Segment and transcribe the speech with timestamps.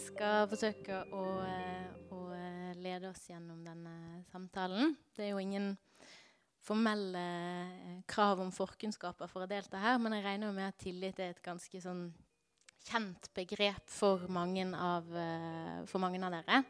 [0.00, 4.94] Skal forsøke å, eh, å eh, lede oss gjennom denne samtalen.
[5.16, 5.74] Det er jo ingen
[6.64, 11.20] formelle eh, krav om forkunnskaper for å delta her, men jeg regner med at tillit
[11.20, 12.06] er et ganske sånn
[12.88, 15.08] kjent begrep for mange av,
[15.90, 16.62] for mange av dere.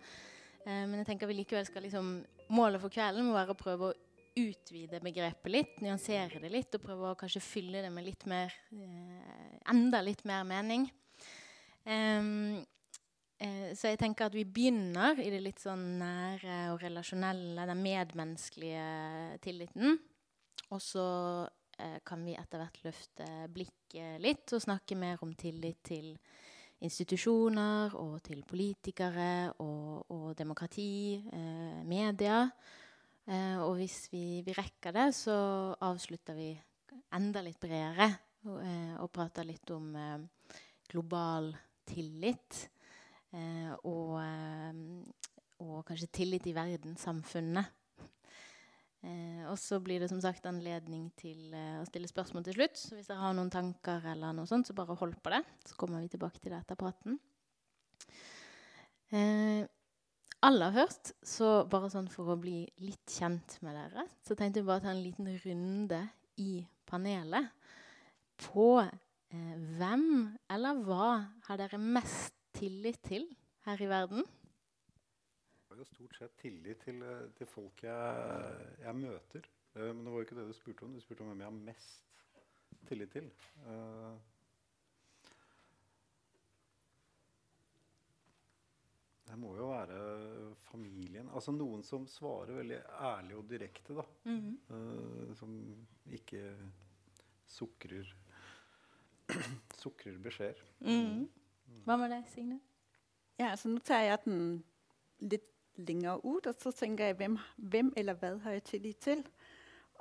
[0.66, 2.08] Men jeg tenker vi likevel skal liksom,
[2.50, 3.98] målet for kvelden må være å prøve å
[4.40, 8.58] utvide begrepet litt, nyansere det litt og prøve å kanskje fylle det med litt mer,
[9.70, 10.90] enda litt mer mening.
[11.86, 12.58] Um,
[13.40, 17.82] Eh, så jeg tenker at vi begynner i det litt sånn nære og relasjonelle, den
[17.84, 19.96] medmenneskelige tilliten.
[20.70, 21.06] Og så
[21.80, 26.12] eh, kan vi etter hvert løfte blikket litt og snakke mer om tillit til
[26.80, 32.42] institusjoner og til politikere og, og demokrati, eh, media.
[33.30, 35.36] Eh, og hvis vi, vi, rekker det, så
[35.86, 36.50] avslutter vi
[37.16, 38.08] enda litt bredere
[38.48, 41.52] og, eh, og prater litt om eh, global
[41.88, 42.64] tillit.
[43.36, 44.80] Eh, og, eh,
[45.62, 47.76] og, kanskje tillit i verdenssamfunnet.
[49.00, 52.76] Eh, og så blir det som sagt anledning til å stille spørsmål til slutt.
[52.76, 55.44] Så hvis dere har noen tanker, eller noe sånt, så bare hold på det.
[55.68, 57.20] Så kommer vi tilbake til det etter praten.
[59.10, 59.66] Eh,
[60.46, 64.68] aller først, så bare sånn for å bli litt kjent med dere, så tenkte jeg
[64.68, 66.00] bare å ta en liten runde
[66.40, 67.50] i panelet
[68.40, 70.06] på eh, hvem
[70.50, 71.08] eller hva
[71.48, 73.26] har dere mest tillit til
[73.66, 74.24] her i verden?
[75.70, 79.46] Jeg har jo stort sett tillit til, eh, til folk jeg, jeg, møter.
[79.76, 80.94] Uh, men det var jo ikke det du spurte om.
[80.94, 82.24] Du spurte om hvem jeg har mest
[82.88, 83.28] tillit til.
[83.62, 84.16] Uh,
[89.30, 90.00] det må jo være
[90.72, 91.30] familien.
[91.30, 92.80] Altså noen som svarer veldig
[93.12, 93.94] ærlig og direkte.
[93.94, 94.06] da.
[94.24, 94.74] Mm -hmm.
[94.74, 96.56] uh, som ikke
[97.46, 98.14] sukrer,
[99.82, 100.64] sukrer beskjeder.
[100.80, 101.28] Mm -hmm.
[101.84, 102.60] Hva med deg, Signe?
[103.40, 104.40] Ja, altså Nå tar jeg den
[105.20, 105.46] litt
[105.80, 109.22] lenger ut, og så tenker jeg hvem, hvem eller hva har jeg tillit til?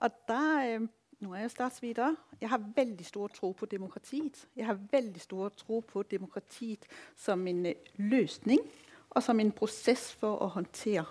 [0.04, 0.88] Og der øh,
[1.20, 2.16] Nå er jeg statsviter.
[2.42, 4.48] Jeg har veldig stor tro på demokratiet.
[4.56, 6.86] Jeg har veldig stor tro på demokratiet
[7.16, 8.60] som en øh, løsning
[9.10, 11.04] og som en prosess for å håndtere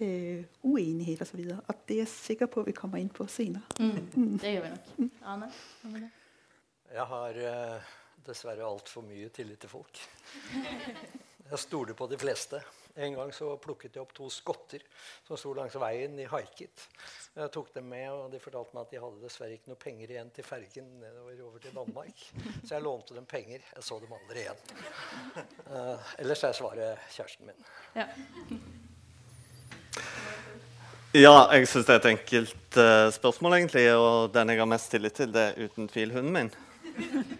[0.00, 1.44] øh, uenighet osv.
[1.44, 3.68] Og, og det er jeg sikker på vi kommer inn på senere.
[3.80, 4.38] Mm, mm.
[4.38, 5.10] det gjør vi nok.
[5.24, 5.52] Arne?
[6.94, 10.00] Jeg har uh dessverre altfor mye tillit til folk.
[11.50, 12.60] Jeg stoler på de fleste.
[12.94, 14.82] En gang så plukket jeg opp to skotter
[15.26, 16.84] som sto langs veien i haiket.
[17.34, 20.12] Jeg tok dem med, og De fortalte meg at de hadde dessverre ikke noe penger
[20.14, 22.22] igjen til fergen nedover over til Danmark.
[22.64, 23.64] Så jeg lånte dem penger.
[23.76, 24.62] Jeg så dem aldri igjen.
[25.66, 27.68] Uh, ellers er svaret kjæresten min.
[27.98, 28.08] Ja.
[31.14, 33.86] Ja, jeg syns det er et enkelt uh, spørsmål, egentlig.
[33.98, 37.38] Og den jeg har mest tillit til, det er uten tvil hunden min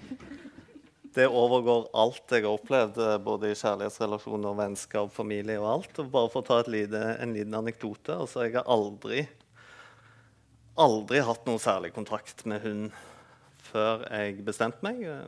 [1.17, 5.99] det overgår alt jeg har opplevd, eh, både i kjærlighetsrelasjoner, vennskap, familie og alt.
[5.99, 9.25] Og bare for å ta lite, en liten anekdote altså Jeg har aldri,
[10.79, 12.91] aldri hatt noe særlig kontrakt med hund
[13.71, 15.27] før jeg bestemte meg eh,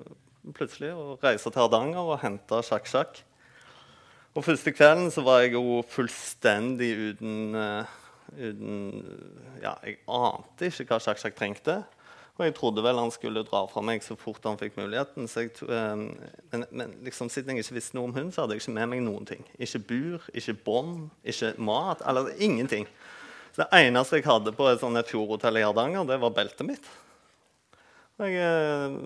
[0.56, 3.22] plutselig å reise til Hardanger og hente sjakk-sjakk.
[4.32, 7.98] Og første kvelden så var jeg jo fullstendig uten, uh,
[9.60, 11.82] Ja, jeg ante ikke hva sjakk-sjakk trengte.
[12.38, 15.28] Og jeg trodde vel han skulle dra fra meg så fort han fikk muligheten.
[15.28, 16.06] Jeg, um,
[16.50, 18.88] men, men liksom, siden jeg ikke visste noe om hund, så hadde jeg ikke med
[18.94, 19.44] meg noen ting.
[19.60, 22.00] Ikke bur, ikke bånd, ikke mat.
[22.08, 22.88] Eller ingenting.
[23.52, 26.88] Så det eneste jeg hadde på et fjordhotell i Hardanger, det var beltet mitt.
[28.16, 28.96] Og jeg eh,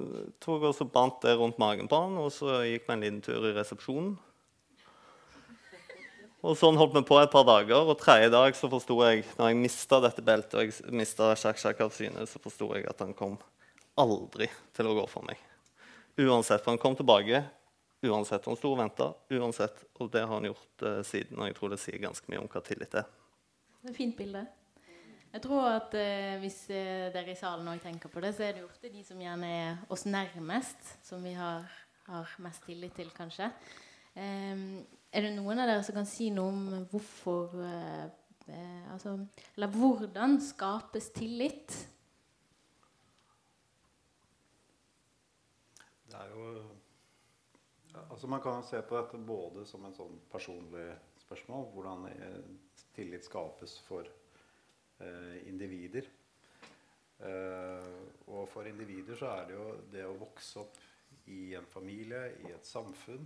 [0.43, 3.43] tok også bandt det rundt magen på han, og så gikk vi en liten tur
[3.49, 4.15] i resepsjonen.
[6.45, 9.51] Og sånn holdt vi på et par dager, og tredje dag så forsto jeg når
[9.51, 13.15] jeg mista dette beltet og jeg mista sjakk-sjakk av syne, så forsto jeg at han
[13.17, 13.39] kom
[13.97, 15.41] aldri til å gå for meg.
[16.21, 16.63] Uansett.
[16.63, 17.43] For han kom tilbake
[18.07, 18.47] uansett.
[18.47, 19.83] Han sto og venta uansett.
[20.01, 21.41] Og det har han gjort uh, siden.
[21.41, 23.09] Og jeg tror det sier ganske mye om hva tillit er.
[23.81, 24.45] Det er et fint bilde.
[25.33, 28.55] Jeg tror at uh, Hvis uh, dere i salen òg tenker på det, så er
[28.57, 31.67] det jo ofte de som gjerne er oss nærmest, som vi har,
[32.09, 33.51] har mest tillit til, kanskje.
[34.17, 38.07] Um, er det noen av dere som kan si noe om hvorfor eh,
[38.51, 39.19] eh, altså,
[39.57, 41.77] Eller hvordan skapes tillit?
[46.07, 46.51] Det er jo
[48.11, 50.89] altså Man kan se på dette både som en sånn personlig
[51.23, 51.69] spørsmål.
[51.73, 52.41] Hvordan eh,
[52.97, 54.07] tillit skapes for
[55.01, 56.09] eh, individer.
[57.19, 57.95] Eh,
[58.27, 60.79] og for individer så er det jo det å vokse opp
[61.33, 63.25] i en familie, i et samfunn,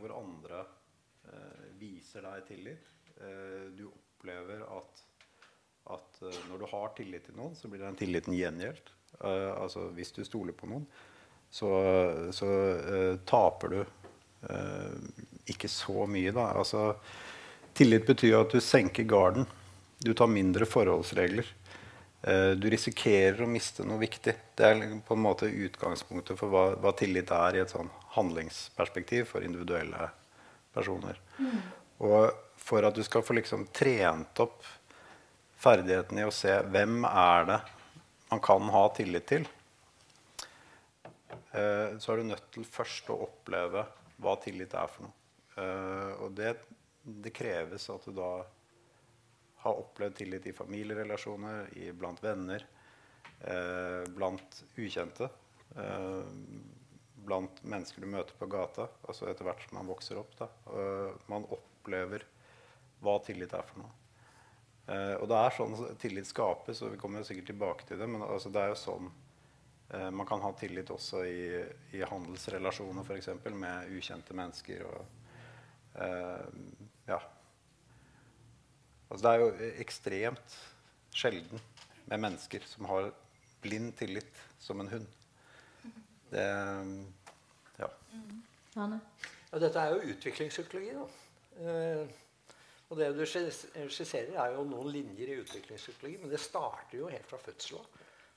[0.00, 0.64] hvor andre
[1.30, 2.90] eh, viser deg tillit.
[3.20, 5.02] Eh, du opplever at,
[5.94, 8.92] at eh, når du har tillit til noen, så blir den tilliten gjengjeldt.
[9.20, 10.86] Eh, altså hvis du stoler på noen,
[11.52, 11.68] så,
[12.32, 13.82] så eh, taper du
[15.46, 16.48] ikke så mye, da.
[16.58, 16.96] Altså,
[17.78, 19.44] tillit betyr at du senker garden.
[20.02, 21.46] Du tar mindre forholdsregler.
[22.22, 24.34] Uh, du risikerer å miste noe viktig.
[24.54, 29.26] Det er på en måte utgangspunktet for hva, hva tillit er i et sånn handlingsperspektiv
[29.32, 30.10] for individuelle
[30.74, 31.18] personer.
[31.38, 31.58] Mm.
[32.06, 32.30] Og
[32.62, 34.62] for at du skal få liksom trent opp
[35.62, 37.58] ferdigheten i å se hvem er det
[38.32, 39.48] man kan ha tillit til,
[41.52, 43.84] uh, så er du nødt til først å oppleve
[44.22, 45.18] hva tillit er for noe.
[45.52, 46.54] Uh, og det,
[47.04, 48.30] det, kreves at du da
[49.62, 52.66] har opplevd tillit i familierelasjoner, i, blant venner,
[53.40, 55.28] eh, blant ukjente.
[55.76, 56.22] Eh,
[57.22, 58.88] blant mennesker du møter på gata.
[59.06, 60.32] altså Etter hvert som man vokser opp.
[60.38, 60.48] Da.
[61.30, 62.24] man opplever
[63.02, 63.92] hva tillit er for noe.
[65.20, 68.08] og det er sånn tillit skapes, og vi kommer jo sikkert tilbake til det.
[68.10, 69.12] Men altså, det er jo sånn
[70.10, 71.62] man kan ha tillit også i,
[71.94, 73.30] i handelsrelasjoner, f.eks.
[73.54, 74.82] med ukjente mennesker.
[74.88, 75.22] og
[75.94, 76.44] Uh,
[77.06, 77.22] ja.
[79.12, 80.54] Altså, det er jo ekstremt
[81.12, 81.60] sjelden
[82.08, 83.10] med mennesker som har
[83.60, 85.06] blind tillit som en hund.
[86.32, 86.46] Det
[87.78, 87.88] Ja.
[88.12, 89.00] Mm.
[89.52, 90.94] ja dette er jo utviklingspsykologi.
[90.96, 91.04] da.
[91.60, 92.08] Uh,
[92.88, 97.28] og det du skisserer, er jo noen linjer i utviklingspsykologi, men det starter jo helt
[97.28, 97.84] fra fødselen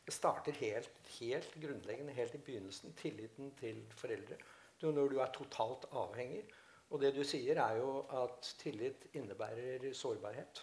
[0.05, 2.93] Det starter helt, helt, grunnleggende, helt i begynnelsen.
[2.93, 4.35] Tilliten til foreldre.
[4.81, 6.43] Du, når du er totalt avhengig,
[6.89, 10.61] og det du sier, er jo at tillit innebærer sårbarhet.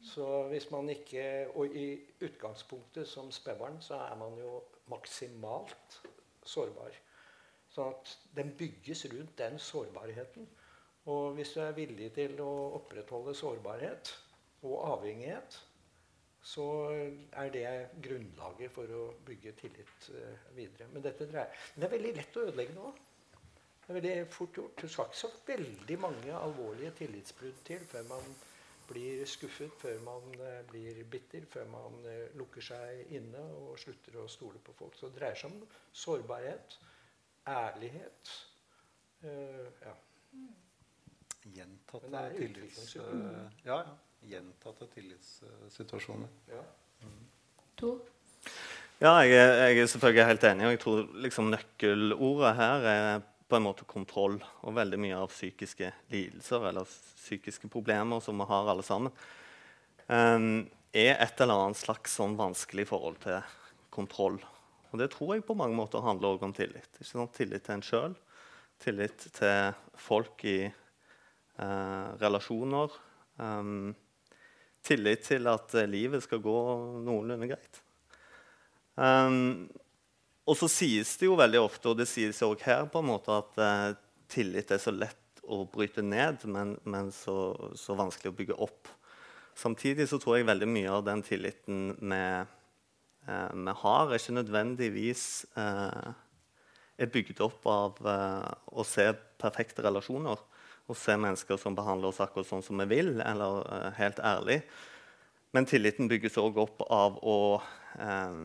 [0.00, 5.98] Så hvis man ikke Og i utgangspunktet som spedbarn så er man jo maksimalt
[6.46, 6.94] sårbar.
[7.68, 10.46] Sånn at den bygges rundt den sårbarheten.
[11.08, 14.12] Og hvis du er villig til å opprettholde sårbarhet
[14.62, 15.58] og avhengighet,
[16.48, 16.64] så
[17.32, 17.68] er det
[18.04, 20.88] grunnlaget for å bygge tillit uh, videre.
[20.92, 22.92] Men, dette dreier, men det er veldig lett å ødelegge nå.
[23.88, 24.82] Det er veldig fort gjort.
[24.82, 28.34] Det skal ikke så veldig mange alvorlige tillitsbrudd til før man
[28.88, 34.18] blir skuffet, før man uh, blir bitter, før man uh, lukker seg inne og slutter
[34.20, 34.92] å stole på folk.
[34.96, 35.62] Så det dreier seg om
[36.02, 36.76] sårbarhet,
[37.48, 38.34] ærlighet
[39.24, 39.94] uh, ja.
[41.48, 42.92] Gjentatte tillits...
[42.98, 43.08] ja,
[43.64, 43.96] ja.
[44.28, 46.28] Gjentatte tillitssituasjoner.
[46.52, 46.60] Ja.
[47.06, 47.24] Mm.
[47.80, 47.94] To.
[49.00, 50.66] Ja, jeg jeg er, selvfølgelig helt enig.
[50.66, 54.38] og jeg tror liksom Nøkkelordet her er på en måte kontroll.
[54.66, 59.14] Og veldig mye av psykiske lidelser eller psykiske problemer som vi har alle sammen,
[60.06, 63.40] um, er et eller annet slags sånn vanskelig forhold til
[63.94, 64.38] kontroll.
[64.92, 67.00] Og det tror jeg på mange måter handler også om tillit.
[67.36, 68.14] Tillit til en sjøl,
[68.80, 72.94] tillit til folk i uh, relasjoner.
[73.36, 73.92] Um,
[74.84, 76.56] tillit til at livet skal gå
[77.04, 77.82] noenlunde greit.
[78.98, 79.68] Um,
[80.48, 83.34] og så sies det jo veldig ofte, og det sies òg her, på en måte
[83.34, 83.88] at eh,
[84.32, 88.88] tillit er så lett å bryte ned, men, men så, så, vanskelig å bygge opp.
[89.58, 92.22] Samtidig så tror jeg veldig mye av den tilliten vi,
[93.28, 95.24] eh, vi har, er ikke nødvendigvis
[95.60, 96.12] eh,
[96.98, 99.10] er bygd opp av eh, å se
[99.40, 100.40] perfekte relasjoner.
[100.88, 104.62] Å se mennesker som behandler oss akkurat sånn som vi vil, eller eh, helt ærlig.
[105.56, 107.38] Men tilliten bygges òg opp av å
[108.00, 108.40] eh,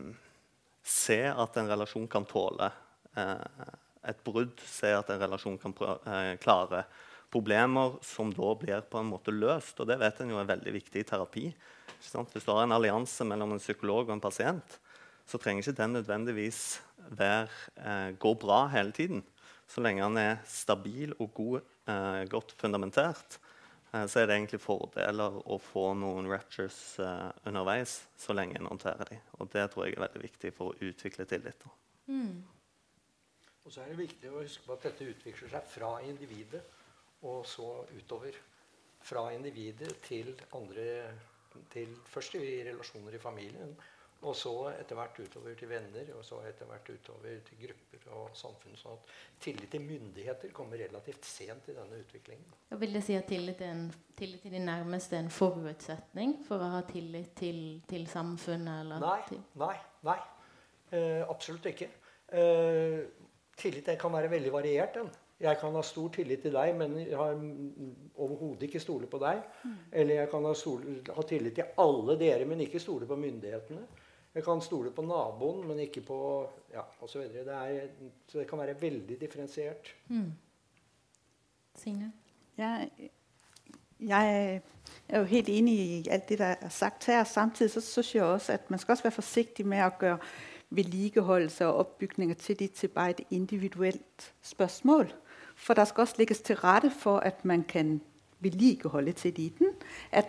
[0.84, 2.68] se at en relasjon kan tåle
[3.16, 3.72] eh,
[4.04, 6.84] et brudd, se at en relasjon kan eh, klare
[7.34, 9.80] problemer som da blir på en måte løst.
[9.80, 11.48] Og det vet en jo er veldig viktig i terapi.
[11.98, 14.78] Hvis du har en allianse mellom en psykolog og en pasient,
[15.24, 16.60] så trenger ikke den nødvendigvis
[17.16, 19.24] eh, gå bra hele tiden.
[19.66, 23.38] Så lenge den er stabil og god, eh, godt fundamentert,
[24.10, 29.10] så er det egentlig fordeler å få noen raptures uh, underveis så lenge en håndterer
[29.12, 29.20] dem.
[29.38, 31.66] Og det tror jeg er veldig viktig for å utvikle tillit.
[32.10, 32.40] Mm.
[33.64, 36.64] Og så er det viktig å huske på at dette utvikler seg fra individet
[37.24, 38.36] og så utover.
[39.04, 40.88] Fra individet til andre
[41.70, 43.76] til Først i relasjoner i familien,
[44.24, 48.36] og så etter hvert utover til venner, og så etter hvert utover til grupper og
[48.36, 48.76] samfunn.
[48.80, 49.10] sånn at
[49.46, 52.54] tillit til myndigheter kommer relativt sent i denne utviklingen.
[52.72, 56.62] Og vil det si at tillit, en, tillit, til de nærmeste er en forutsetning for
[56.62, 58.96] å ha tillit til, til samfunnet?
[59.02, 59.74] nei, til nei.
[60.08, 60.20] Nei.
[60.94, 61.90] Eh, absolutt ikke.
[62.32, 63.04] Eh,
[63.56, 64.94] tillit kan være veldig variert.
[64.94, 65.12] Den.
[65.40, 67.34] Jeg kan ha stor tillit til deg, men jeg har
[68.22, 69.42] overhodet ikke stole på deg.
[69.64, 69.76] Mm.
[69.92, 73.82] Eller jeg kan ha, stole, ha tillit til alle dere, men ikke stole på myndighetene.
[74.34, 76.18] Jeg kan stole på naboen, men ikke på
[76.72, 77.20] ja, osv.
[77.20, 77.88] Det, er,
[78.26, 79.94] så det kan være veldig differensiert.
[80.08, 80.32] Mm.
[81.78, 82.12] Signe?
[82.56, 82.90] Jeg,
[84.00, 84.60] jeg
[85.08, 87.24] er jo helt enig i alt det der er sagt her.
[87.24, 90.18] Samtidig så synes jeg også at man skal også være forsiktig med å gjøre
[90.74, 95.12] vedlikeholdelse og oppbygninger til de til bare et individuelt spørsmål.
[95.56, 98.00] For der skal også legges til rette for at man kan
[98.40, 99.66] vedlikeholde tilliten.
[100.12, 100.26] At,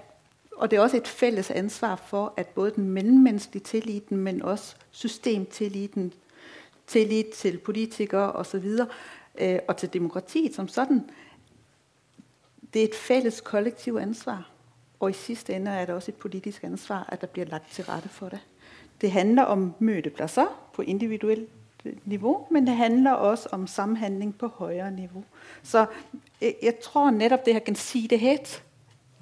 [0.55, 4.75] og det er også et felles ansvar for at både den mellommenneskelige tilliten, men også
[4.91, 6.13] systemtilliten,
[6.87, 8.65] tillit til politikere osv.,
[9.37, 11.09] øh, og til demokratiet som sådan,
[12.73, 14.49] det er et felles kollektivt ansvar.
[14.99, 17.83] Og i sidste ende er det også et politisk ansvar at der blir lagt til
[17.83, 18.39] rette for det.
[19.01, 21.49] Det handler om møteplasser på individuelt
[22.05, 25.23] niveau, men det handler også om samhandling på høyere nivå.
[25.63, 25.85] Så
[26.41, 28.63] jeg, jeg tror nettopp det her gjensidighet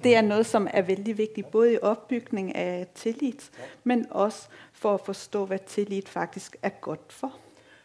[0.04, 3.48] det er noe som er veldig viktig, både i oppbygning av tillit,
[3.84, 7.40] men også for å forstå hva tillit faktisk er godt for.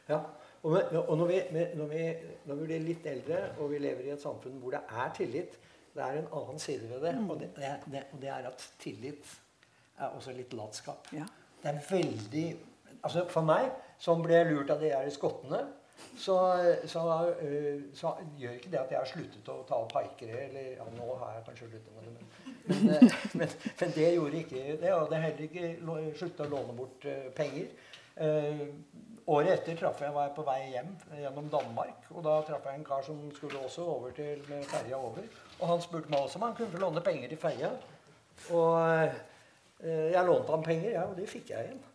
[0.10, 0.22] Ja,
[0.64, 0.76] og,
[1.08, 1.42] og når, vi,
[1.80, 2.06] når, vi,
[2.46, 5.60] når, vi, blir litt eldre og vi lever i et samfunn hvor det er tillit,
[5.96, 7.14] det er en annen side ved det.
[7.24, 9.38] Og det, det, og det er at tillit
[10.00, 11.08] er også litt latskap.
[11.16, 11.28] Ja.
[11.64, 12.48] Det er veldig
[13.00, 15.62] altså For meg, som ble lurt av de her skottene,
[16.20, 16.36] så,
[16.86, 17.02] så,
[17.94, 20.46] så, gjør ikke det at jeg har sluttet å ta opp haikere.
[20.48, 22.26] Eller ja, nå har jeg kanskje sluttet med det, men,
[22.70, 24.94] men, uh, men, men det gjorde ikke det.
[24.96, 27.72] Og det er heller ikke sluttet å låne bort uh, penger.
[29.30, 30.90] året etter traff jeg, var jeg på vei hjem
[31.22, 32.10] gjennom Danmark.
[32.12, 35.28] Og da traff jeg en kar som skulle også over til med ferja over.
[35.60, 37.72] Og han spurte meg også om han kunne låne penger til ferja.
[38.50, 39.14] Og
[39.80, 41.86] jeg lånte ham penger, ja, og det fikk jeg igjen.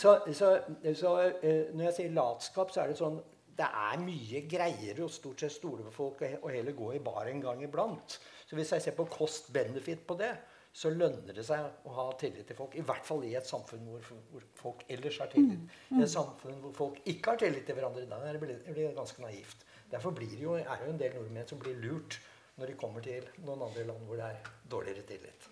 [0.00, 0.52] Så, så,
[0.94, 1.10] så,
[1.42, 3.18] eh, når jeg sier latskap, så er det sånn
[3.58, 7.28] Det er mye greiere å stort sett stole på folk og heller gå i bar
[7.28, 8.20] en gang iblant.
[8.46, 10.30] Så hvis jeg ser på cost-benefit på det,
[10.78, 12.76] så lønner det seg å ha tillit til folk.
[12.78, 15.66] I hvert fall i et samfunn hvor, hvor folk ellers har tillit.
[15.90, 19.66] I et samfunn hvor folk ikke har tillit til hverandre, da blir det ganske naivt.
[19.90, 22.20] Derfor det jo, er det jo en del nordmenn som blir lurt
[22.58, 25.50] når de kommer til noen andre land hvor det er dårligere tillit.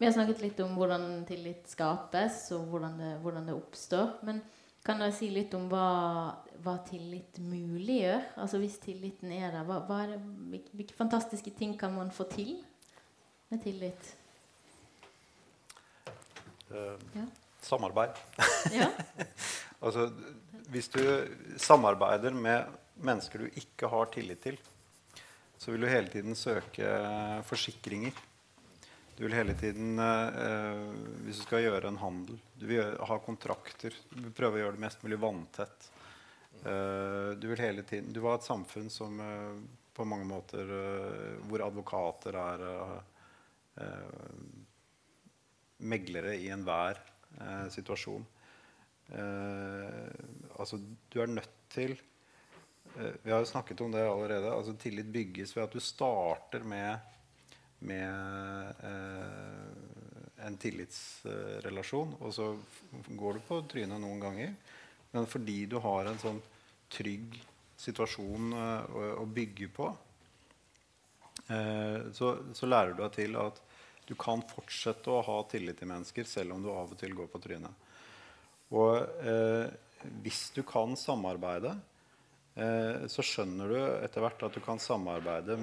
[0.00, 4.14] Vi har snakket litt om hvordan tillit skapes, og hvordan det, hvordan det oppstår.
[4.24, 4.38] Men
[4.80, 5.88] kan dere si litt om hva,
[6.64, 8.30] hva, tillit muliggjør?
[8.40, 12.24] Altså Hvis tilliten er der, hva, hva er det, hvilke fantastiske ting kan man få
[12.32, 12.54] til
[13.52, 14.08] med tillit?
[16.72, 17.26] Uh, ja.
[17.68, 18.16] Samarbeid.
[18.72, 18.88] Ja.
[19.84, 20.08] altså,
[20.72, 21.04] hvis du
[21.60, 22.72] samarbeider med
[23.04, 24.56] mennesker du ikke har tillit til,
[25.60, 26.88] så vil du hele tiden søke
[27.44, 28.16] forsikringer
[29.20, 30.78] du vil hele tiden eh,
[31.26, 33.92] Hvis du skal gjøre en handel Du vil ha kontrakter.
[34.08, 35.90] Du vil prøve å gjøre det mest mulig vanntett.
[36.64, 39.58] Eh, du vil hele tiden Du var et samfunn som eh,
[39.92, 42.96] på mange måter eh, Hvor advokater er eh,
[43.84, 44.40] eh,
[45.84, 46.98] meglere i enhver
[47.72, 48.24] situasjon.
[50.58, 50.76] altså,
[51.08, 51.94] du er nødt til
[53.22, 54.50] Vi har jo snakket om det allerede.
[54.52, 56.98] altså Tillit bygges ved at du starter med
[57.86, 62.16] med eh, en tillitsrelasjon.
[62.20, 62.52] Og så
[63.08, 64.54] går du på trynet noen ganger.
[65.14, 66.40] Men fordi du har en sånn
[66.90, 67.38] trygg
[67.80, 69.88] situasjon eh, å, å, bygge på,
[71.48, 73.60] eh, så, så, lærer du deg til at
[74.06, 77.30] du kan fortsette å ha tillit til mennesker selv om du av og til går
[77.32, 77.86] på trynet.
[78.76, 79.70] Og eh,
[80.22, 81.74] hvis du kan samarbeide,
[82.54, 85.58] eh, så skjønner du etter hvert at du kan samarbeide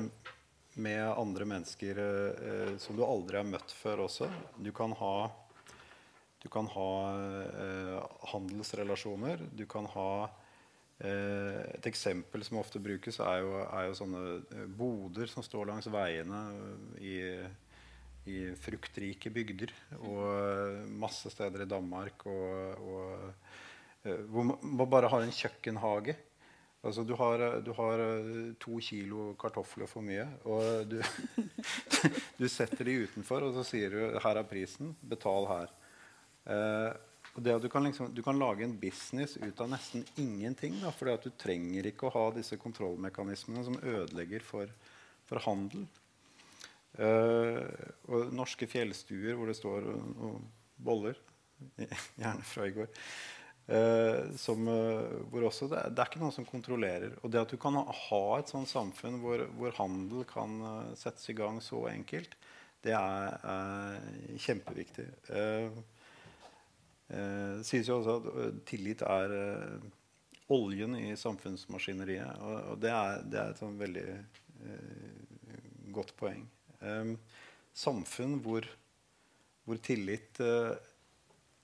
[0.77, 4.29] med andre mennesker eh, som du aldri har møtt før også.
[4.61, 5.13] Du kan ha,
[6.43, 7.95] du kan ha eh,
[8.33, 9.41] handelsrelasjoner.
[9.57, 10.09] Du kan ha
[11.01, 15.71] eh, Et eksempel som ofte brukes, er jo, er jo sånne eh, boder som står
[15.71, 16.43] langs veiene
[17.01, 17.17] i,
[18.29, 19.73] i fruktrike bygder.
[19.97, 22.27] Og eh, masse steder i Danmark.
[22.29, 26.19] Og, og eh, hvor man bare har en kjøkkenhage.
[26.85, 30.99] Altså, du har, du har, eh, to kilo kartofler for mye, og du,
[32.39, 35.73] du, setter de utenfor, og så sier du 'her er prisen, betal her'.
[36.45, 36.93] Eh,
[37.37, 40.73] og du kan, liksom, du kan lage en business ut av nesten ingenting.
[40.97, 44.71] Fordi du trenger ikke å ha disse kontrollmekanismene som ødelegger for,
[45.29, 45.85] for handel.
[46.97, 47.61] Eh,
[48.09, 50.49] og norske fjellstuer hvor det står noen
[50.81, 51.19] boller,
[52.21, 52.89] gjerne fra i går
[54.39, 57.17] som, eh, hvor også det, det, er ikke noen som kontrollerer.
[57.19, 61.27] Og det at du kan ha, et sånt samfunn hvor, hvor, handel kan uh, settes
[61.33, 62.37] i gang så enkelt,
[62.85, 63.99] det er, er
[64.39, 65.07] kjempeviktig.
[65.27, 65.71] Det
[67.65, 68.25] sies jo også at
[68.69, 69.29] tillit er
[70.53, 72.37] oljen i samfunnsmaskineriet.
[72.45, 74.09] Og, det, er, det, er, et sånn veldig
[75.97, 76.43] godt poeng.
[77.75, 78.63] samfunn hvor,
[79.65, 80.39] hvor tillit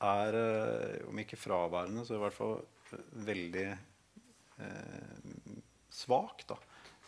[0.04, 5.52] er, eh, om ikke fraværende, så i hvert fall eh, veldig eh,
[5.94, 6.46] svak.
[6.50, 6.58] Da.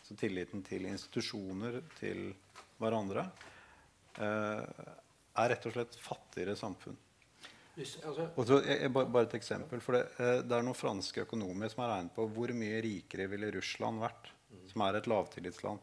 [0.06, 2.28] Så tilliten til institusjoner, til
[2.82, 3.25] hverandre,
[4.20, 4.86] eh,
[5.36, 6.98] er rett og slett fattigere samfunn.
[7.75, 9.82] Altså, Og så, jeg, jeg, bare, et eksempel.
[9.84, 13.28] for det, eh, det er noen franske økonomer som har regnet på hvor mye rikere
[13.32, 14.30] ville Russland vært,
[14.72, 15.82] som er et lavtillitsland,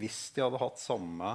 [0.00, 1.34] hvis de hadde hatt samme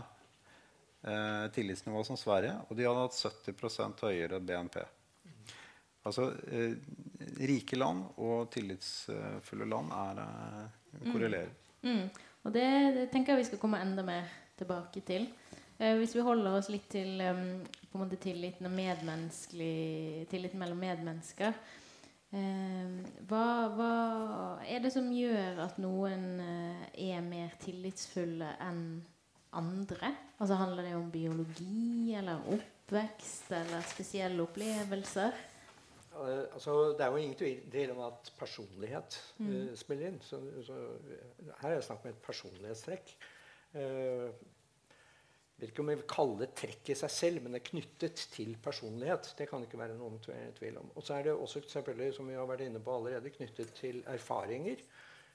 [1.05, 4.81] eh, tillitsnivå som Sverige, og de hadde hatt 70% høyere BNP.
[6.07, 6.75] Altså, eh,
[7.41, 11.51] Rike land og tillitsfulle land er, eh, korrelerer.
[11.85, 12.07] Mm.
[12.43, 15.27] Og det, det tenker jeg vi skal komme enda mer tilbake til.
[15.81, 18.69] Eh, hvis vi holder oss litt til um, på en måte tilliten,
[20.29, 21.55] tilliten mellom medmennesker
[22.37, 23.93] eh, hva, hva
[24.65, 28.83] er det som gjør at noen eh, er mer tillitsfulle enn
[29.57, 30.13] andre?
[30.37, 35.33] Altså Handler det om biologi eller oppvekst eller spesielle opplevelser?
[36.27, 37.37] Eh, altså, det er jo ingen
[37.71, 40.21] tvil om at personlighet eh, spiller inn.
[40.25, 40.79] Så, så,
[41.61, 43.13] her er det snakk om et personlighetstrekk.
[43.73, 44.33] jeg
[45.61, 48.25] vet ikke om jeg vil kalle det trekk i seg selv, men det er knyttet
[48.33, 49.33] til personlighet.
[49.37, 50.19] Det kan ikke være noen
[50.57, 50.91] tvil om.
[50.95, 54.01] Og så er det også selvfølgelig, som vi har vært inne på allerede, knyttet til
[54.09, 54.81] erfaringer.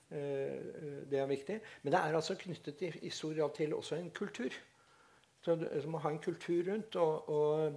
[0.07, 1.61] Uh, det er viktig.
[1.83, 4.55] Men det er altså knyttet i, i stor grad til også en kultur.
[5.47, 6.97] Så du så må ha en kultur rundt.
[6.97, 7.73] og, og eh,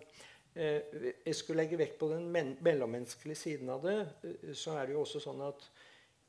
[0.56, 4.96] jeg skulle legge vekt på den men mellommenneskelige siden av det, eh, så er det
[4.98, 5.68] jo også sånn at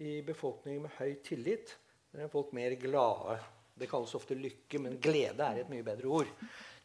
[0.00, 1.76] i befolkninger med høy tillit
[2.10, 3.38] der er folk mer glade.
[3.78, 6.30] Det kalles ofte lykke, men glede er et mye bedre ord.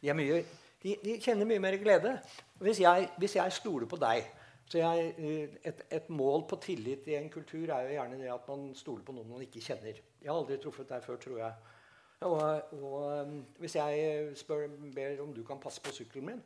[0.00, 0.42] De, mye,
[0.82, 2.12] de, de kjenner mye mer glede.
[2.62, 4.28] Hvis jeg, hvis jeg stoler på deg
[4.66, 8.30] så jeg, eh, et, et mål på tillit i en kultur er jo gjerne det
[8.32, 10.00] at man stoler på noen man ikke kjenner.
[10.22, 11.52] Jeg har aldri truffet deg før, tror jeg.
[12.26, 16.42] Og, og hvis jeg spør, ber om du kan passe på sykkelen min,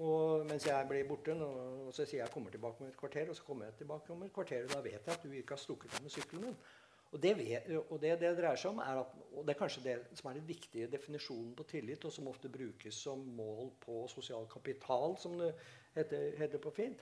[0.00, 3.36] og mens jeg blir borte, og, så sier jeg 'kommer tilbake om et kvarter', og
[3.36, 5.62] så kommer jeg tilbake om et kvarter, og da vet jeg at du ikke har
[5.62, 6.56] stukket av med sykkelen min.
[7.12, 9.82] Og det, vet, og det det dreier seg om, er at, og det er kanskje
[9.84, 14.08] det som er den viktige definisjonen på tillit, og som ofte brukes som mål på
[14.08, 15.54] sosial kapital, som det
[15.94, 17.00] heter, heter på fint,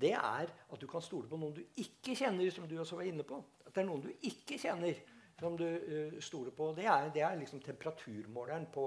[0.00, 3.08] det er at du kan stole på noen du ikke kjenner, som du også var
[3.08, 3.38] inne på.
[3.66, 4.98] At det er noen du ikke kjenner,
[5.38, 6.72] som du uh, stoler på.
[6.76, 8.86] Det er, det er liksom temperaturmåleren på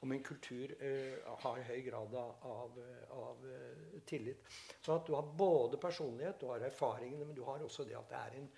[0.00, 2.78] om en kultur uh, har høy grad av,
[3.18, 4.46] av, uh, tillit.
[4.80, 8.10] Så at du har både personlighet, du har erfaringene, men du har også det at
[8.12, 8.48] det er en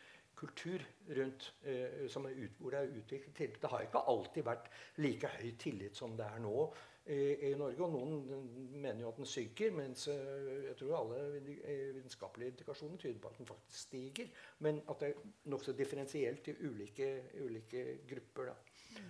[0.40, 0.84] kultur
[1.16, 3.60] rundt uh, som er ut, hvor det er utviklet tillit.
[3.62, 6.66] Det har ikke alltid vært like høy tillit som det er nå
[7.06, 7.88] i, i Norge.
[7.88, 8.44] Og noen
[8.76, 13.48] mener jo at den synker, mens jeg tror alle vitenskapelige indikasjoner tyder på at den
[13.48, 14.28] faktisk stiger.
[14.66, 18.52] Men at det er nokså differensielt i ulike, ulike grupper.
[18.52, 19.08] Da.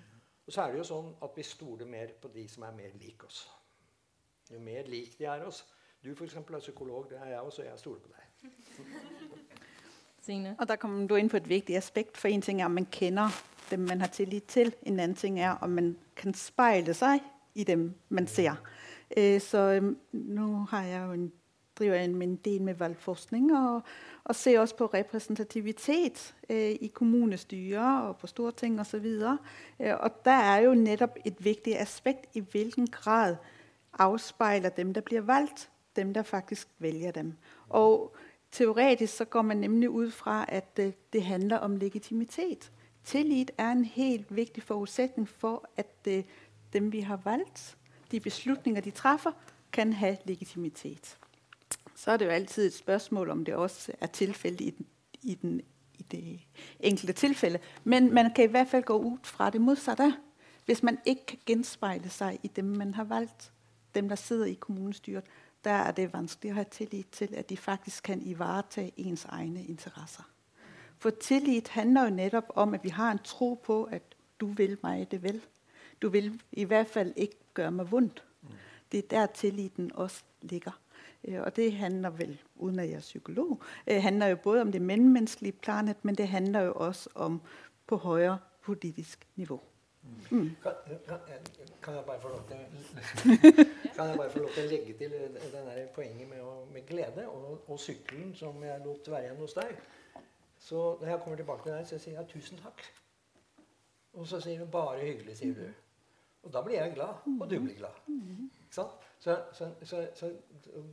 [0.51, 2.95] Og så er det jo sånn at vi stoler mer på de som er mer
[2.99, 3.45] lik oss.
[4.51, 5.61] Jo mer lik de er oss
[6.03, 8.51] Du for eksempel, er psykolog, det er jeg også, og jeg stoler på deg.
[10.27, 10.57] Signe?
[10.59, 12.89] Og der kommer du inn på et viktig aspekt, for en ting er, om man
[12.91, 13.37] kender
[13.71, 14.75] dem, man har tillit til.
[14.83, 17.21] En annen ting er, om man kan speile seg
[17.55, 18.59] i dem, man ser.
[19.17, 21.33] Øh, så nå har jeg jo en,
[21.81, 23.83] driver en, en del med valgforskning, og,
[24.25, 29.07] og ser også på repræsentativitet eh, i kommunestyrer og på storting osv.
[29.79, 33.37] Eh, og der er jo netop et viktig aspekt, i hvilken grad
[33.99, 37.35] avspeiler dem, der blir valgt, dem, der faktisk velger dem.
[37.69, 38.16] Og
[38.53, 42.73] teoretisk så går man nemlig ut fra, at det, det handler om legitimitet.
[43.05, 46.25] Tillit er en helt viktig forudsætning for, at det,
[46.73, 47.77] dem, vi har valgt,
[48.11, 49.33] de beslutninger, de træffer,
[49.73, 51.19] kan ha legitimitet.
[52.01, 54.75] Så er det jo altid et spørsmål, om det også er tilfældet i,
[55.23, 55.39] i,
[55.99, 56.41] i det
[56.81, 57.59] enkelte tilfælde.
[57.85, 60.15] Men man kan i hvert fall gå ud fra det modsatte.
[60.65, 63.53] Hvis man ikke kan genspejle sig i dem, man har valgt,
[63.95, 65.25] dem, der sidder i kommunestyret,
[65.65, 69.65] der er det vanskelig at have tillit til, at de faktisk kan ivaretage ens egne
[69.65, 70.31] interesser.
[70.99, 74.03] For tillit handler jo netop om, at vi har en tro på, at
[74.41, 75.41] du vil mig det vel.
[76.03, 78.25] Du vil i hvert fald ikke gøre mig vondt.
[78.93, 80.81] Det er der tilliten også ligger.
[81.25, 84.73] Øh, Og det handler vel, uden at jeg er psykolog, øh, handler jo både om
[84.73, 87.41] det mellommenneskelige planet, men det handler jo også om
[87.87, 89.61] på høyere politisk nivå.
[90.31, 90.51] Mm.
[90.63, 90.73] Kan,
[91.09, 91.19] kan,
[91.83, 92.57] kan jeg bare få lov til
[94.33, 98.33] få lov å legge til det der poenget med, å, med glede og, og sykkelen
[98.35, 99.77] som jeg lot være igjen hos deg?
[100.61, 102.83] Så når jeg kommer tilbake til deg, så sier jeg tusen takk.
[104.13, 105.69] Og så sier du bare hyggelig, sier du.
[106.43, 108.01] Og da blir jeg glad, og du blir glad.
[108.09, 109.10] Ikke sant?
[109.21, 110.31] Så, så, så, så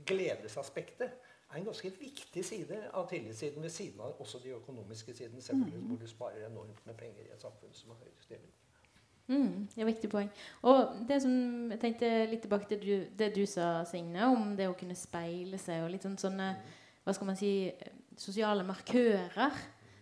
[0.06, 1.10] gledesaspektet
[1.50, 5.88] er en ganske viktig side av tillitssiden ved siden av også de økonomiske sidene, selvfølgelig,
[5.88, 8.52] hvor du sparer enormt med penger i et samfunn som har høy stilling.
[9.28, 10.30] Mm, et viktig poeng.
[10.62, 14.68] Og det som jeg tenkte litt tilbake til du, det du sa, Signe, om det
[14.68, 16.52] å kunne speile seg og litt sånn sånne
[17.04, 17.72] hva skal man si,
[18.20, 19.56] sosiale markører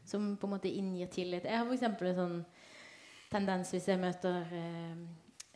[0.06, 1.46] som på en måte inngir tillit.
[1.46, 1.84] Jeg har f.eks.
[1.86, 2.38] en sånn
[3.30, 4.96] tendens hvis jeg møter eh,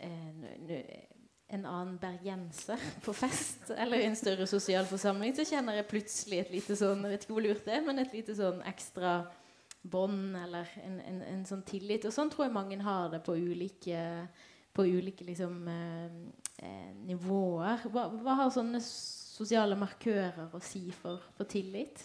[0.05, 1.18] eh,
[1.49, 6.43] en annen bergenser på fest eller i en større sosial forsamling, så kjenner jeg plutselig
[6.43, 9.19] et lite sånn jeg vet ikke hvor lurt det er, men et lite sånn ekstra
[9.81, 12.05] bånd eller en, en, en, sånn tillit.
[12.05, 14.01] Og sånn tror jeg mange har det på ulike,
[14.75, 16.19] på ulike liksom, eh,
[16.65, 17.87] eh nivåer.
[17.87, 22.03] Hva, hva, har sånne sosiale markører å si for, for tillit?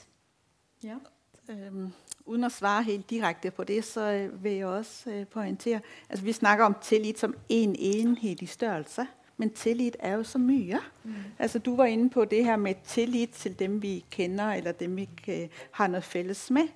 [0.84, 1.00] Ja.
[1.44, 1.90] Um,
[2.24, 6.24] uden å svare helt direkte på det, så øh, vil jeg også uh, poengtere altså
[6.24, 9.04] Vi snakker om tillit som én en enhet i størrelse.
[9.36, 10.78] Men tillit er jo så mye.
[11.04, 11.14] Mm.
[11.38, 14.96] Altså, du var inne på det her med tillit til dem vi kjenner, eller dem
[14.96, 16.68] vi ikke har noe felles med.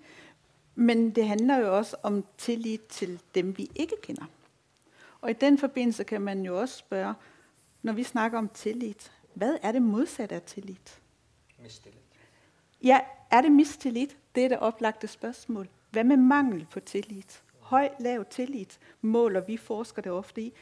[0.74, 4.26] Men det handler jo også om tillit til dem vi ikke kjenner.
[5.20, 7.14] Og i den forbindelse kan man jo også spørre,
[7.82, 11.00] når vi snakker om tillit, hva er det motsatte av tillit?
[11.62, 12.02] Mistillit.
[12.82, 14.16] Ja, er det mistillit?
[14.34, 15.68] Det er det opplagte spørsmål.
[15.90, 17.42] Hva med mangel på tillit?
[17.70, 20.52] Høy, lav tillit måler vi forskere ofte i.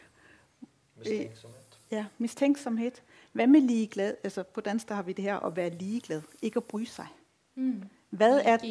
[0.96, 1.65] Mistenksomhet.
[1.90, 3.02] Ja, mistenksomhet.
[3.32, 4.16] Hva med ligeglad?
[4.24, 6.22] Altså, på dansk har vi det her å være ligeglad.
[6.42, 7.12] Ikke å bry seg.
[7.54, 7.84] Mm.
[8.16, 8.64] Hva er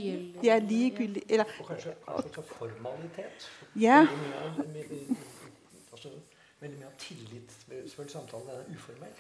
[0.44, 3.48] ja, likegyldig eller, Og kanskje, kanskje formalitet.
[3.80, 4.02] Ja.
[5.92, 6.12] Altså,
[6.60, 9.16] veldig mye av tillit ved samtalen er uformell.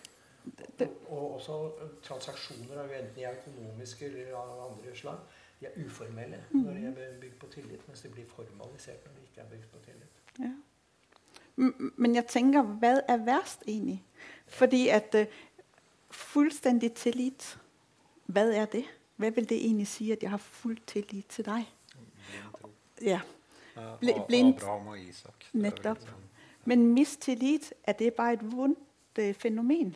[1.08, 1.72] Og også
[2.04, 5.24] transaksjoner, enten de er økonomiske eller av andre slag,
[5.60, 6.62] de er uformelle mm.
[6.62, 9.70] når de er bygd på tillit, mens de blir formalisert når de ikke er bygd
[9.72, 10.24] på tillit.
[10.40, 10.52] Ja.
[11.56, 14.04] Men jeg tenker, hva er verst egentlig?
[14.48, 15.26] Fordi at uh,
[16.12, 17.58] fullstendig tillit,
[18.26, 18.84] hva er det?
[19.16, 21.70] Hva vil det egentlig si at jeg har full tillit til deg?
[23.02, 23.22] Ja.
[24.00, 24.56] Bl blind.
[24.56, 25.48] Abraham og Isak.
[25.54, 26.00] Nettopp.
[26.66, 28.80] Men mistillit, er det bare et vondt
[29.20, 29.96] uh, fenomen?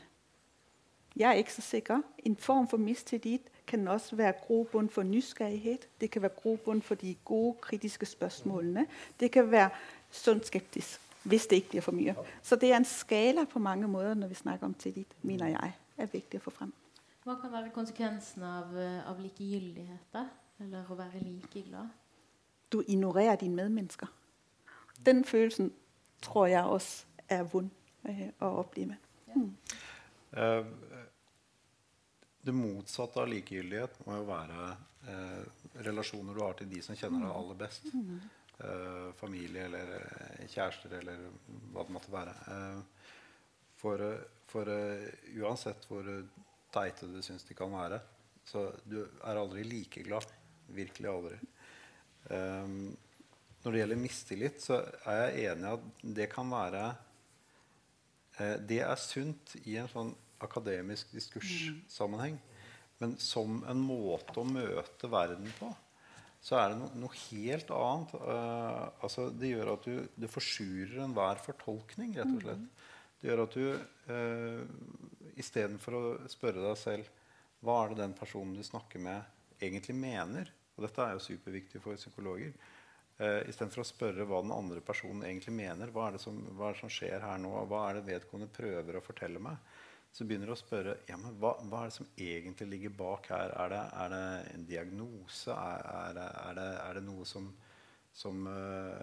[1.15, 2.01] Jeg er ikke så sikker.
[2.25, 5.87] En form for mistillit kan også være grobund for nysgerrighet.
[6.01, 8.85] Det kan være grobund for de gode, kritiske spørsmålene.
[9.19, 9.69] Det kan være
[10.11, 12.15] sunt skeptisk hvis det ikke blir for mye.
[12.43, 15.73] Så det er en skala på mange måter når vi snakker om tillit, mener jeg
[15.97, 16.73] er viktig å få frem.
[17.25, 20.21] Hva kan være konsekvensen av, eh, av likegyldighet,
[20.59, 21.87] Eller å være likeglad?
[22.69, 24.07] Du ignorerer dine medmennesker.
[25.05, 25.71] Den følelsen
[26.21, 27.69] tror jeg også er vond
[28.03, 28.97] eh, å oppleve.
[29.27, 29.33] Ja.
[29.35, 29.55] Mm.
[30.33, 30.65] Uh,
[32.41, 34.67] det motsatte av likegyldighet må jo være
[35.11, 35.41] eh,
[35.85, 37.89] relasjoner du har til de som kjenner deg aller best.
[38.59, 41.21] Eh, familie eller eh, kjærester eller
[41.71, 42.33] hva det måtte være.
[42.51, 42.79] Eh,
[43.79, 44.01] for,
[44.51, 45.05] for uh,
[45.39, 46.03] uansett hvor
[46.75, 48.01] teite du syns de kan være,
[48.43, 50.27] så du er aldri like glad.
[50.75, 51.37] Virkelig aldri.
[52.29, 56.83] Når det gjelder mistillit, så er jeg enig i at det kan være
[58.67, 60.11] Det er sunt i en sånn
[60.43, 62.37] akademisk diskurssammenheng.
[62.99, 65.71] Men som en måte å møte verden på,
[66.39, 68.13] så er det no, noe helt annet.
[68.15, 72.85] Uh, altså, det gjør at du, du forsurer enhver fortolkning, rett og slett.
[73.19, 73.65] Det gjør at du
[74.13, 74.61] uh,
[75.39, 77.09] istedenfor å spørre deg selv
[77.65, 80.47] hva er det den personen du snakker med, egentlig mener
[80.77, 82.53] Og dette er jo superviktig for psykologer.
[83.19, 86.77] Uh, Istedenfor å spørre hva den andre personen egentlig mener, hva er, som, hva er,
[86.77, 89.59] det som, skjer her nå, hva er det vedkommende prøver å fortelle meg,
[90.11, 93.29] så begynner du å spørre ja, men hva, hva, er det som egentlig ligger bak
[93.31, 93.53] her.
[93.63, 94.23] Er det, er det
[94.55, 95.53] en diagnose?
[95.53, 97.49] Er, er, det, er, det, noe som,
[98.13, 98.95] som uh,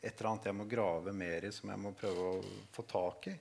[0.00, 3.30] Et eller annet jeg må grave mer i, som jeg må prøve å få tak
[3.32, 3.36] i?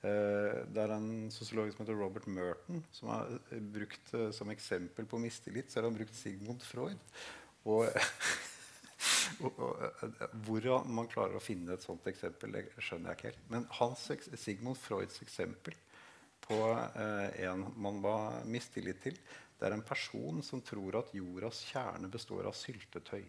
[0.00, 3.36] Uh, det er en sosiolog som heter Robert Merton, som har
[3.72, 6.98] brukt uh, som eksempel på mistillit, så har han brukt Sigmund Freud.
[7.70, 7.86] Og,
[9.46, 13.46] og, man klarer å finne et sånt eksempel, det skjønner jeg ikke helt.
[13.52, 15.76] Men Sigmund Freuds eksempel
[16.50, 19.18] på eh, en man var mistillit til.
[19.60, 23.22] Det er en person som tror at jordas kjerne består av syltetøy.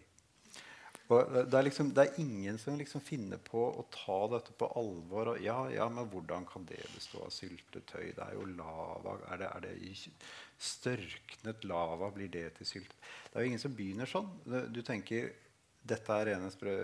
[1.12, 4.68] Og det, er liksom, det er ingen som liksom finner på å ta dette på
[4.80, 5.34] alvor.
[5.34, 8.14] Og, ja, ja, men hvordan kan det bestå av syltetøy?
[8.16, 9.18] Det er jo lava.
[9.34, 9.74] Er det, er det
[10.62, 12.08] størknet lava?
[12.14, 13.10] Blir det til syltetøy?
[13.26, 14.30] Det er jo ingen som begynner sånn.
[14.72, 15.34] Du tenker
[15.82, 16.78] dette er rene sprø,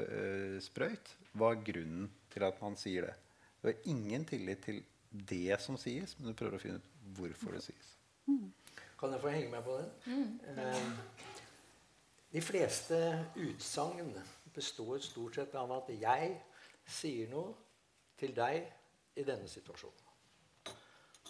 [0.65, 1.15] sprøyt.
[1.39, 3.17] Hva er grunnen til at man sier det?
[3.63, 7.57] Det er ingen tillit til det som sies, men du prøver å finne ut hvorfor
[7.57, 7.95] det sies.
[8.29, 8.51] Mm.
[8.99, 9.91] Kan jeg få henge meg på den?
[10.07, 10.59] Mm.
[10.59, 11.37] Eh,
[12.35, 12.99] de fleste
[13.41, 14.13] utsagn
[14.55, 16.35] består stort sett av at jeg
[16.89, 17.55] sier noe
[18.19, 18.67] til deg
[19.19, 20.05] i denne situasjonen.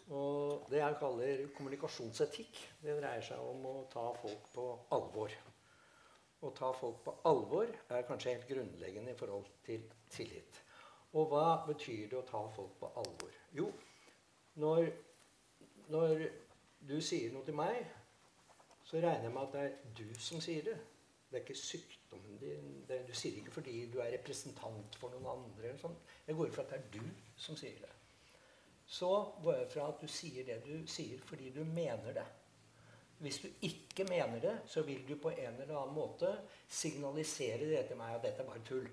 [0.09, 4.65] Og det jeg kaller kommunikasjonsetikk, det dreier seg om å ta folk på
[4.97, 5.35] alvor.
[6.41, 10.63] Å ta folk på alvor er kanskje helt grunnleggende i forhold til tillit.
[11.13, 13.37] Og hva betyr det å ta folk på alvor?
[13.57, 13.71] Jo,
[14.61, 14.91] når,
[15.89, 16.27] når
[16.89, 17.81] du sier noe til meg,
[18.85, 20.77] så regner jeg med at det er du som sier det.
[21.29, 22.69] Det er ikke sykdommen din.
[22.89, 25.75] Det, du sier det ikke fordi du er representant for noen andre.
[25.81, 25.97] Sånn.
[26.27, 27.95] Jeg går ut fra at det er du som sier det.
[28.89, 29.11] så
[29.45, 32.25] går jeg fra at du sier det du sier fordi du mener det.
[33.19, 36.31] Hvis du ikke mener det, så vil du på en eller annen måte
[36.69, 38.87] signalisere det til meg at dette er bare tull.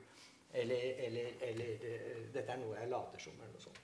[0.55, 3.39] Eller, eller, eller uh, dette er noe jeg later som.
[3.39, 3.81] eller noe sånt.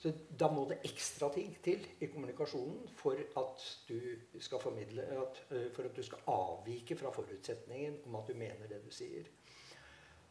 [0.00, 5.42] Så Da må det ekstra ting til i kommunikasjonen for at du skal formidle, at,
[5.50, 9.28] uh, for at du skal avvike fra forutsetningen om at du mener det du sier.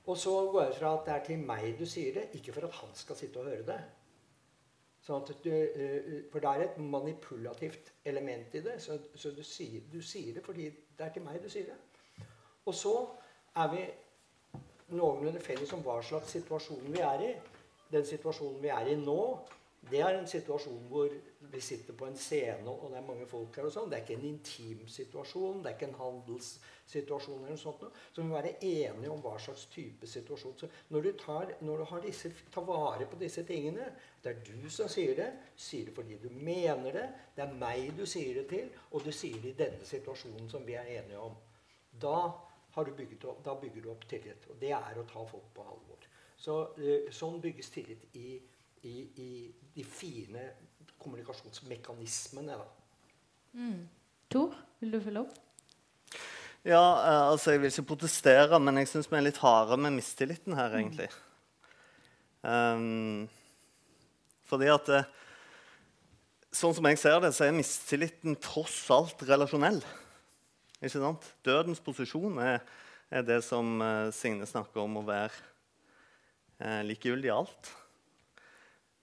[0.10, 2.66] Og så går jeg fra at det er til meg du sier det, ikke for
[2.66, 3.80] at han skal sitte og høre det.
[5.06, 8.80] Sånn du, uh, for det er et manipulativt element i det.
[8.82, 12.26] Så, så du, sier, du sier det fordi det er til meg du sier det.
[12.66, 12.96] Og så
[13.56, 13.86] er vi
[14.92, 17.32] noenlunde felles om hva slags situasjon vi er i.
[17.90, 19.22] Den situasjonen vi er i nå,
[19.90, 21.14] det er en situasjon hvor
[21.52, 23.66] vi sitter på en scene, og det er mange folk her.
[23.66, 23.88] og sånn.
[23.90, 27.38] Det er ikke en intim situasjon, det er ikke en handelssituasjon.
[27.40, 27.86] eller noe sånt.
[28.12, 30.58] Så vi må være enige om hva slags type situasjon.
[30.60, 33.92] Så når du, tar, når du disse, tar vare på disse tingene
[34.24, 35.32] Det er du som sier det.
[35.56, 37.08] Sier det fordi du mener det.
[37.36, 40.68] Det er meg du sier det til, og du sier det i denne situasjonen som
[40.68, 41.38] vi er enige om.
[42.02, 44.48] Da opp, da bygger du opp tillit.
[44.50, 46.08] Og det er å ta folk på alvor.
[46.40, 48.40] Så, uh, sånn bygges tillit i,
[48.88, 49.30] i, i,
[49.76, 50.46] de fine
[51.00, 52.58] kommunikasjonsmekanismene.
[53.58, 53.88] Mm.
[54.32, 55.38] Tor, vil du følge opp?
[56.68, 59.96] Ja, uh, altså Jeg vil ikke protestere, men jeg syns vi er litt harde med
[59.96, 61.10] mistilliten her, egentlig.
[62.44, 63.28] Um,
[64.48, 65.08] fordi at uh,
[66.50, 69.84] Sånn som jeg ser det, så er mistilliten tross alt relasjonell.
[70.80, 71.26] Ikke sant?
[71.44, 72.62] Dødens posisjon er,
[73.12, 75.36] er det som uh, Signe snakker om å være
[76.64, 77.72] eh, likegyldig i alt.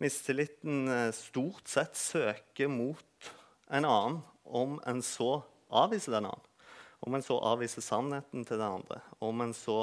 [0.01, 3.31] Mistilliten uh, stort sett søker mot
[3.69, 6.49] en annen om en så avviser den annen.
[7.05, 9.83] Om en så avviser sannheten til den andre, om en så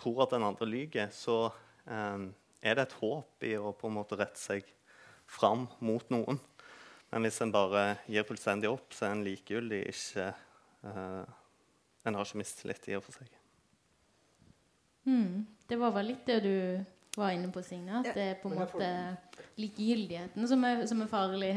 [0.00, 1.50] tror at den andre lyver, så
[1.86, 2.26] eh,
[2.64, 4.66] er det et håp i å på en måte rette seg
[5.30, 6.40] fram mot noen.
[7.10, 10.30] Men hvis en bare gir fullstendig opp, så er en likegyldig, ikke
[10.82, 13.28] en har ikke mistillit i og for seg.
[15.04, 15.46] Mm.
[15.68, 16.56] Det var vel litt det du
[17.16, 18.00] var inne på, Signe.
[18.00, 18.88] At det er på en måte
[19.60, 21.52] likegyldigheten som er, som er farlig.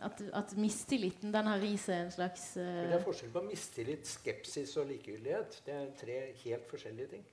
[0.00, 2.64] At, at, mistilliten den har i seg en slags uh...
[2.64, 5.58] Det er forskjell på mistillit, skepsis og likegyldighet.
[5.66, 7.26] Det er tre helt forskjellige ting.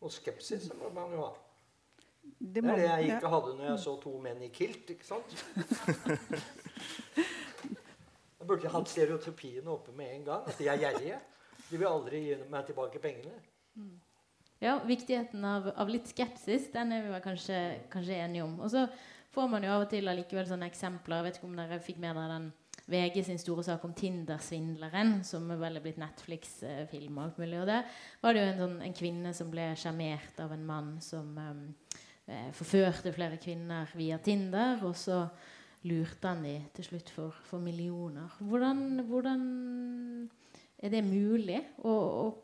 [0.00, 1.34] Og skepsis må man jo ha.
[2.26, 4.88] Det, det er det jeg ikke hadde når jeg så to menn i kilt.
[4.96, 5.36] ikke sant?
[8.46, 10.44] Jeg burde hatt stereotypiene oppe med en gang.
[10.46, 11.16] At de er gjerrige.
[11.66, 13.32] De vil aldri gi meg tilbake pengene.
[14.62, 17.58] Ja, Viktigheten av, av, litt skepsis den er vi kanskje,
[17.90, 18.54] kanskje enige om.
[18.62, 18.84] Og så
[19.34, 21.18] får man jo av og til allikevel sånne eksempler.
[21.18, 22.46] Jeg vet ikke om dere fikk med dere den
[22.86, 27.18] VG sin store sak om Tinder-svindleren, som vel er blitt Netflix-film.
[27.18, 27.82] Og alt mulig, og det
[28.22, 31.66] var det jo en, sånn, en kvinne som ble sjarmert av en mann som um,
[32.54, 34.86] forførte flere kvinner via Tinder.
[34.86, 35.24] og så
[35.86, 38.34] lurte han de til slutt for, for millioner.
[38.40, 39.46] Hvordan, hvordan,
[40.78, 41.60] er det mulig?
[41.78, 42.42] Og, og,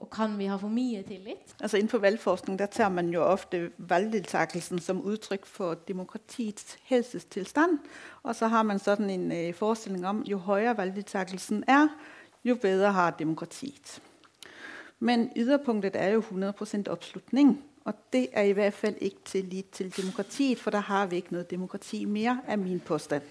[0.00, 1.54] og, kan vi ha for mye tillit?
[1.60, 7.78] Altså Innenfor velforskning der tar man jo ofte valgdeltakelsen som uttrykk for demokratiets helsetilstand.
[8.22, 11.88] Og så har man sånn en uh, forestilling om jo høyere valgdeltakelsen er,
[12.44, 13.98] jo bedre har demokratiet.
[14.98, 17.56] Men yderpunktet er jo 100% oppslutning.
[17.86, 21.32] Og det er i hvert fall ikke tillit til demokratiet, for der har vi ikke
[21.32, 23.22] noe demokrati mer, er min påstand.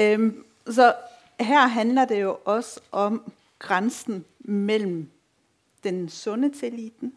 [0.00, 0.94] Um, så
[1.40, 5.08] her handler det jo også om grensen mellom
[5.84, 7.14] den sunne tilliten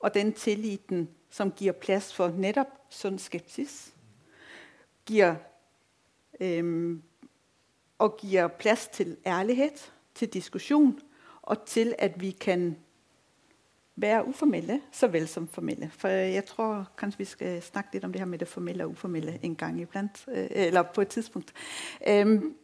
[0.00, 3.90] og den tilliten som gir plass for nettopp sunn skepsis.
[5.06, 5.34] Gir,
[6.40, 7.02] um,
[7.98, 11.00] og gir plass til ærlighet, til diskusjon,
[11.42, 12.76] og til at vi kan
[14.00, 15.90] være uformelle så vel som formelle.
[15.90, 18.90] For jeg tror kanskje vi skal snakke litt om det her med det formelle og
[18.90, 20.24] uformelle en gang iblant.
[20.28, 21.52] Øh, eller på et tidspunkt.
[22.10, 22.54] Um,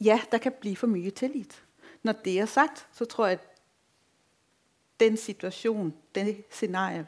[0.00, 1.62] ja, der kan bli for mye tillit.
[2.02, 3.46] Når det er sagt, så tror jeg at
[5.00, 7.06] den situasjonen, det scenariet,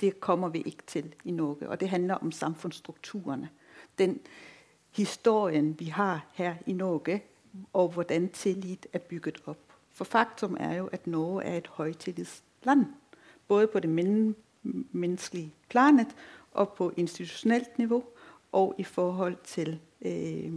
[0.00, 1.68] det kommer vi ikke til i Norge.
[1.68, 3.48] Og det handler om samfunnsstrukturene.
[3.98, 4.20] Den
[4.90, 7.22] historien vi har her i Norge,
[7.72, 9.72] og hvordan tillit er bygget opp.
[9.92, 12.86] For faktum er jo at Norge er et høytillits land.
[13.48, 13.90] Både på det
[14.92, 16.16] menneskelige planet
[16.52, 18.04] og på institusjonelt nivå,
[18.52, 20.52] og i forhold til eh,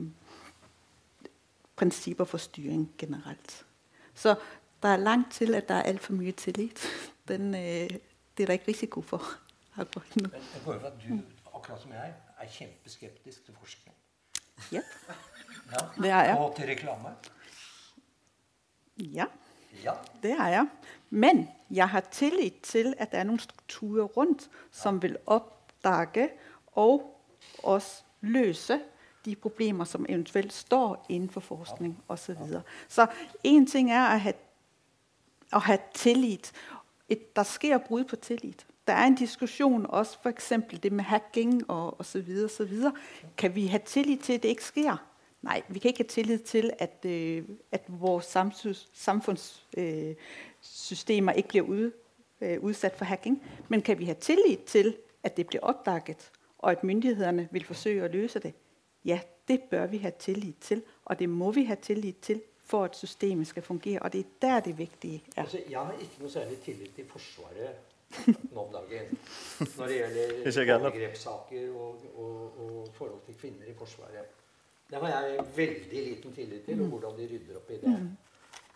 [1.75, 3.65] prinsipper for styring generelt.
[4.13, 4.35] Så
[4.83, 6.87] det er langt til at der er altfor mye tillit.
[7.27, 7.89] Den, eh,
[8.37, 9.23] det er det ikke risiko for
[9.77, 10.29] akkurat nå.
[10.29, 11.19] Men jeg hører at du,
[11.55, 13.95] akkurat som jeg, er kjempeskeptisk til forskning.
[14.73, 14.83] Yep.
[15.71, 15.85] Ja.
[16.01, 16.37] Det er jeg.
[16.37, 17.09] Og til reklame.
[18.97, 19.25] Ja.
[19.83, 19.93] Ja.
[20.23, 20.67] Det er jeg.
[21.09, 26.29] Men jeg har tillit til at det er noen strukturer rundt som vil oppdage
[26.75, 27.15] og
[27.63, 28.79] også løse
[29.25, 32.37] de problemer, som eventuelt står innenfor forskning osv.
[32.87, 33.05] Så,
[33.45, 34.33] én en ting er å ha,
[35.53, 36.51] å ha tillit.
[37.09, 38.65] Et, der sker brudd på tillit.
[38.87, 40.53] Der er en diskusjon også f.eks.
[40.83, 42.29] det med hacking og osv.
[43.37, 44.97] Kan vi ha tillit til at det ikke sker?
[45.41, 48.25] Nei, vi kan ikke ha tillit til at, øh, at vores
[48.93, 51.91] samfunnssystemer øh, ikke blir ud,
[52.41, 53.43] øh, utsatt for hacking.
[53.67, 58.03] Men kan vi ha tillit til at det blir oppdaget, og at myndighetene vil forsøke
[58.03, 58.53] å løse det?
[59.05, 62.83] Ja, det bør vi ha tillit til, og det må vi ha tillit til for
[62.83, 64.01] at systemet skal fungere.
[64.01, 65.41] Og det er der det viktige er.
[65.41, 67.75] Altså, jeg har ikke noe særlig tillit til Forsvaret
[68.53, 69.17] nå om dagen
[69.77, 74.38] når det gjelder overgrepssaker og, og, og, forhold til kvinner i Forsvaret.
[74.89, 76.91] Det har jeg veldig liten tillit til, og mm.
[76.95, 77.95] hvordan de rydder opp i det.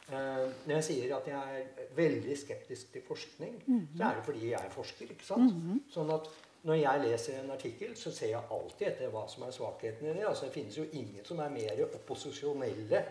[0.04, 3.86] Uh, når jeg sier at jeg er veldig skeptisk til forskning, mm.
[3.98, 5.14] så er det fordi jeg er forsker.
[5.16, 5.56] ikke sant?
[5.56, 5.80] Mm.
[5.90, 6.28] Sånn at
[6.64, 10.18] når jeg leser en artikkel, så ser jeg alltid etter hva som er svakhetene i
[10.20, 10.26] det.
[10.28, 13.04] Altså, det finnes jo ingen som er mer opposisjonelle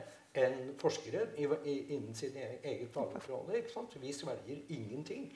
[0.43, 3.65] enn forskere innen sitt e-, eget fagområde.
[4.01, 5.27] Vi svelger ingenting.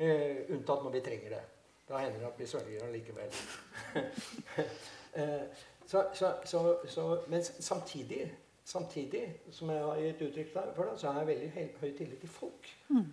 [0.00, 1.42] Uh, unntatt når vi trenger det.
[1.88, 3.40] Da hender det at vi svelger allikevel.
[5.16, 11.00] uh, så, så, så, så, men samtidig, samtidig, som jeg har gitt uttrykk for, det,
[11.00, 12.70] så har jeg veldig høy, høy tillit til folk.
[12.88, 13.04] Mm.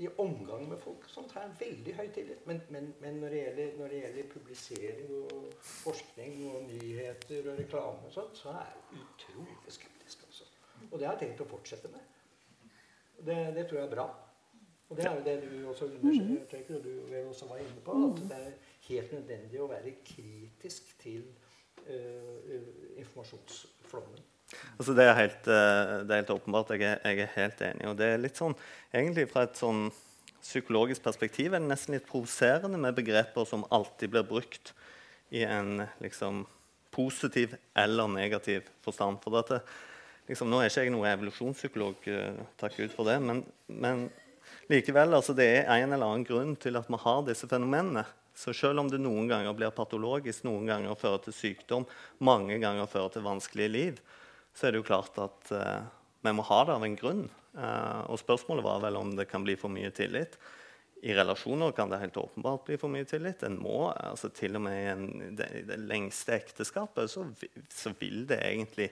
[0.00, 2.46] I omgang med folk sånt har jeg veldig høy tillit.
[2.46, 7.58] Men, men, men når, det gjelder, når, det gjelder, publisering og forskning og nyheter og
[7.58, 10.24] reklame, og sånt, så er jeg utrolig skeptisk.
[10.28, 10.48] Også.
[10.90, 12.18] Og det har jeg tenkt å fortsette med.
[13.20, 14.08] Det, det tror jeg er bra.
[14.90, 17.94] Og det er jo det du også understreker, og du vel også var inne på,
[18.08, 18.56] at det er
[18.88, 21.28] helt nødvendig å være kritisk til
[23.00, 24.26] informasjonsflommen.
[24.78, 26.72] Altså det, er helt, eh, det, er helt, åpenbart.
[26.74, 27.88] Jeg er, jeg er, helt enig.
[27.90, 28.56] Og det er litt sånn,
[28.92, 29.88] egentlig Fra et sånn
[30.40, 34.72] psykologisk perspektiv er det nesten litt provoserende med begreper som alltid blir brukt
[35.36, 36.46] i en liksom,
[36.94, 39.20] positiv eller negativ forstand.
[39.22, 39.60] For dette,
[40.30, 42.08] liksom, nå er ikke jeg noen evolusjonspsykolog,
[42.58, 44.06] takk ut for det, men, men
[44.72, 48.06] likevel, altså, det er en eller annen grunn til at vi har disse fenomenene.
[48.40, 51.84] Så selv om det noen ganger blir patologisk, noen ganger fører til sykdom,
[52.24, 53.98] mange ganger fører til vanskelige liv,
[54.56, 55.82] så er det jo klart at uh,
[56.24, 57.26] vi må ha det av en grunn.
[57.52, 60.38] Uh, og spørsmålet var vel om det kan bli for mye tillit.
[61.04, 63.44] I relasjoner kan det helt åpenbart bli for mye tillit.
[63.44, 65.04] En må, altså Til og med i en,
[65.36, 67.26] det, det, lengste ekteskapet så,
[67.68, 68.88] så, vil det egentlig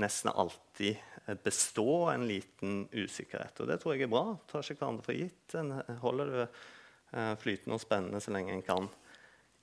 [0.00, 1.00] nesten alltid
[1.44, 3.60] bestå en liten usikkerhet.
[3.60, 4.24] Og det tror jeg er bra.
[4.48, 5.58] Tar ikke hverandre for gitt.
[5.60, 5.74] En
[6.04, 6.81] holder det Eh,
[7.12, 8.88] flytende og spennende så lenge en kan.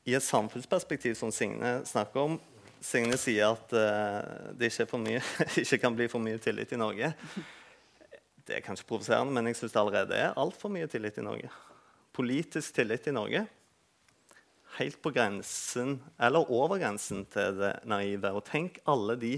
[0.06, 2.40] I et samfunnsperspektiv, som Signe snakker om
[2.80, 5.22] Signe sier at uh, det ikke, mye,
[5.64, 7.12] ikke, kan bli for mye tillit i Norge.
[8.48, 11.52] Det er kanskje provoserende, men jeg syns det allerede er altfor mye tillit i Norge.
[12.16, 13.46] Politisk tillit i Norge
[14.78, 18.32] helt på grensen, eller over grensen til det naive.
[18.32, 19.34] Og tenk alle de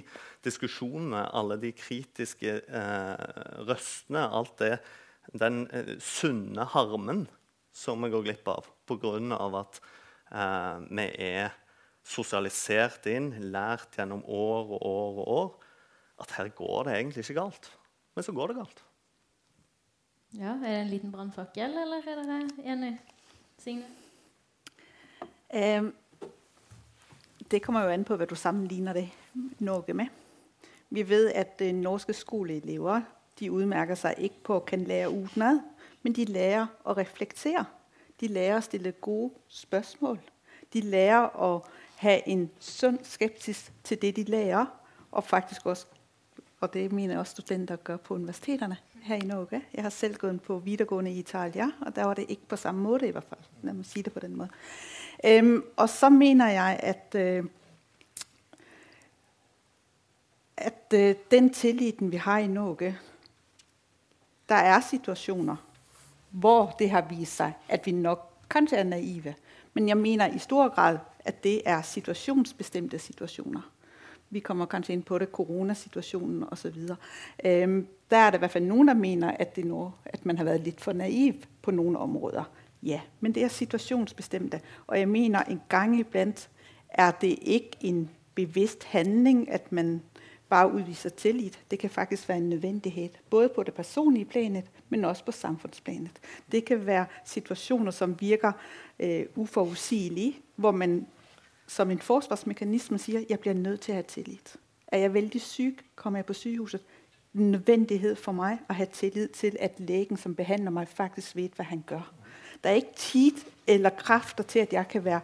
[0.46, 4.76] diskusjonene, alle de kritiske uh, røstene, alt det,
[5.34, 7.26] den uh, sunne harmen
[7.72, 9.16] som vi går glipp av pga.
[9.60, 9.82] at
[10.32, 11.52] eh, vi er
[12.04, 15.52] sosialisert inn, lært gjennom år og år og år,
[16.22, 17.72] at her går det egentlig ikke galt.
[18.16, 18.84] Men så går det galt.
[20.34, 23.00] Ja, Er det en liten brannfakkel, eller er dere enig?
[23.60, 23.86] Signe?
[25.50, 25.84] Eh,
[27.52, 29.10] det kommer jo an på hva du sammenligner det
[29.60, 30.08] Norge med.
[30.90, 33.02] Vi vet at uh, norske skoleelever
[33.40, 35.71] de utmerker seg ikke på å kan lære utenat
[36.04, 37.66] men de lærer å reflektere.
[38.20, 40.20] De lærer å stille gode spørsmål.
[40.74, 41.54] De lærer å
[42.02, 44.70] ha en sunn skepsis til det de lærer,
[45.12, 45.88] og faktisk også
[46.62, 49.62] og det mener også studenter gjør på universitetene her i Norge.
[49.74, 52.84] Jeg har selv gått på videregående i Italia, og der var det ikke på samme
[52.84, 53.08] måte.
[53.08, 53.40] i hvert fall.
[53.64, 54.54] La meg si det på den måten.
[55.42, 57.46] Um, og så mener jeg at, uh,
[60.58, 62.98] at uh, den tilliten vi har i Norge
[64.50, 65.56] Der er situasjoner
[66.32, 69.36] hvor det har vist seg at vi nok kanskje er naive.
[69.74, 73.62] Men jeg mener i stor grad at det er situasjonsbestemte situasjoner.
[74.30, 76.78] Vi kommer kanskje inn på det, koronasituasjonen osv.
[77.46, 80.48] Um, der er det i hvert fall noen som mener at, nå, at, man har
[80.48, 82.48] vært litt for naiv på noen områder.
[82.82, 84.62] Ja, men det er situasjonsbestemte.
[84.88, 86.48] Og jeg mener en gang iblant
[86.90, 90.02] er det ikke en bevisst handling at man
[90.52, 91.60] bare udviser tillit.
[91.72, 96.20] Det kan faktisk være en nødvendighet, både på det personlige planet, men også på samfunnsplanet.
[96.52, 98.52] Det kan være situasjoner som virker
[99.00, 101.08] eh, uforutsigelige, hvor man
[101.68, 104.58] som en forsvarsmekanisme sier jeg blir nødt til å ha tillit.
[104.88, 106.82] Er jeg veldig syk, kommer jeg på sykehuset.
[107.34, 111.70] Nødvendighet for meg å ha tillit til at legen som behandler meg, faktisk vet hva
[111.70, 112.04] han gjør.
[112.64, 115.22] Det er ikke tid eller krefter til at jeg kan være,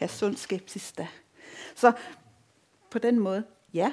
[0.00, 1.06] ha sunn skepsis da.
[1.76, 1.92] Så
[2.90, 3.44] på den måten
[3.76, 3.92] ja,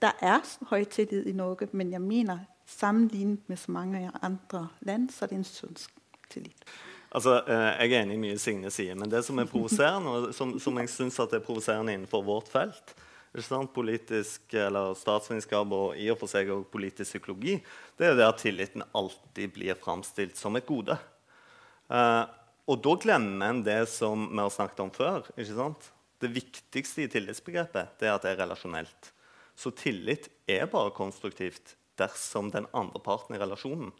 [0.00, 5.10] der er høy tillit i Norge, men jeg mener, sammenlignet med så mange andre land,
[5.10, 5.76] så er det en sunn
[6.30, 6.64] tillit.
[7.10, 10.34] Altså, eh, Jeg er enig i mye Signe sier, men det som er provoserende, og
[10.34, 12.94] som, som jeg synes er provoserende innenfor vårt felt,
[13.74, 17.60] politisk eller statsvitenskap og i og for seg også politisk psykologi,
[17.96, 20.96] det er det at tilliten alltid blir framstilt som et gode.
[21.90, 22.26] Uh,
[22.66, 25.26] og da glemmer en det som vi har snakket om før.
[25.36, 25.90] ikke sant?
[26.20, 29.12] Det viktigste i tillitsbegrepet det er at det er relasjonelt.
[29.60, 33.90] Så tillit er bare konstruktivt dersom den andre parten i relasjonen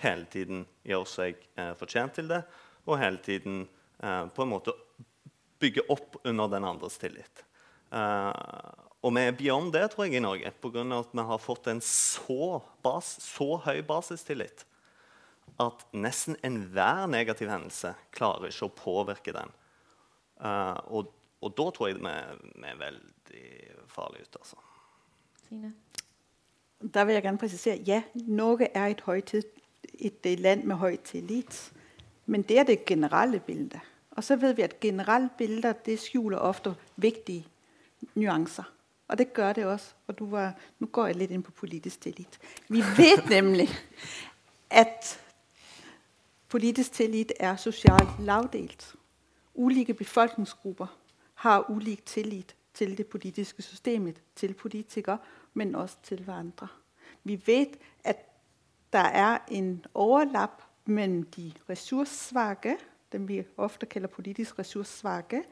[0.00, 2.40] hele tiden gjør seg eh, fortjent til det,
[2.88, 3.66] og hele tiden
[4.00, 4.72] eh, på en måte
[5.60, 7.44] bygger opp under den andres tillit.
[7.92, 8.32] Eh,
[9.00, 10.86] og vi er beyond det tror jeg, i Norge pga.
[10.96, 14.64] at vi har fått en så, bas, så høy basistillit
[15.60, 19.52] at nesten enhver negativ hendelse klarer ikke å påvirke den.
[20.40, 21.10] Uh, og,
[21.42, 22.12] og, da tror jeg vi,
[22.64, 23.44] er veldig
[23.92, 24.40] farlige ute.
[24.40, 24.69] altså.
[25.50, 25.72] Signe?
[26.94, 29.42] Der vil jeg gerne præcisere, ja, Norge er et, højtid,
[29.94, 31.72] et land med høj tillit.
[32.26, 33.80] Men det er det generelle bilde.
[34.10, 37.46] Og så ved vi, at generelle bilder det skjuler ofte vigtige
[38.14, 38.62] nuancer.
[39.08, 39.94] Og det gør det også.
[40.06, 42.38] Og du var, nu går jeg lidt ind på politisk tillit.
[42.68, 43.68] Vi ved nemlig,
[44.70, 45.20] at
[46.48, 48.94] politisk tillit er socialt lavdelt.
[49.54, 50.98] Ulike befolkningsgrupper
[51.34, 55.18] har ulik tillit til det politiske systemet, til politikere,
[55.54, 56.68] men også til hverandre.
[57.24, 58.16] Vi vet at
[58.92, 62.76] der er en overlapp mellom de ressurssvake,
[63.12, 65.42] dem vi ofte kalder politisk ressurssvake,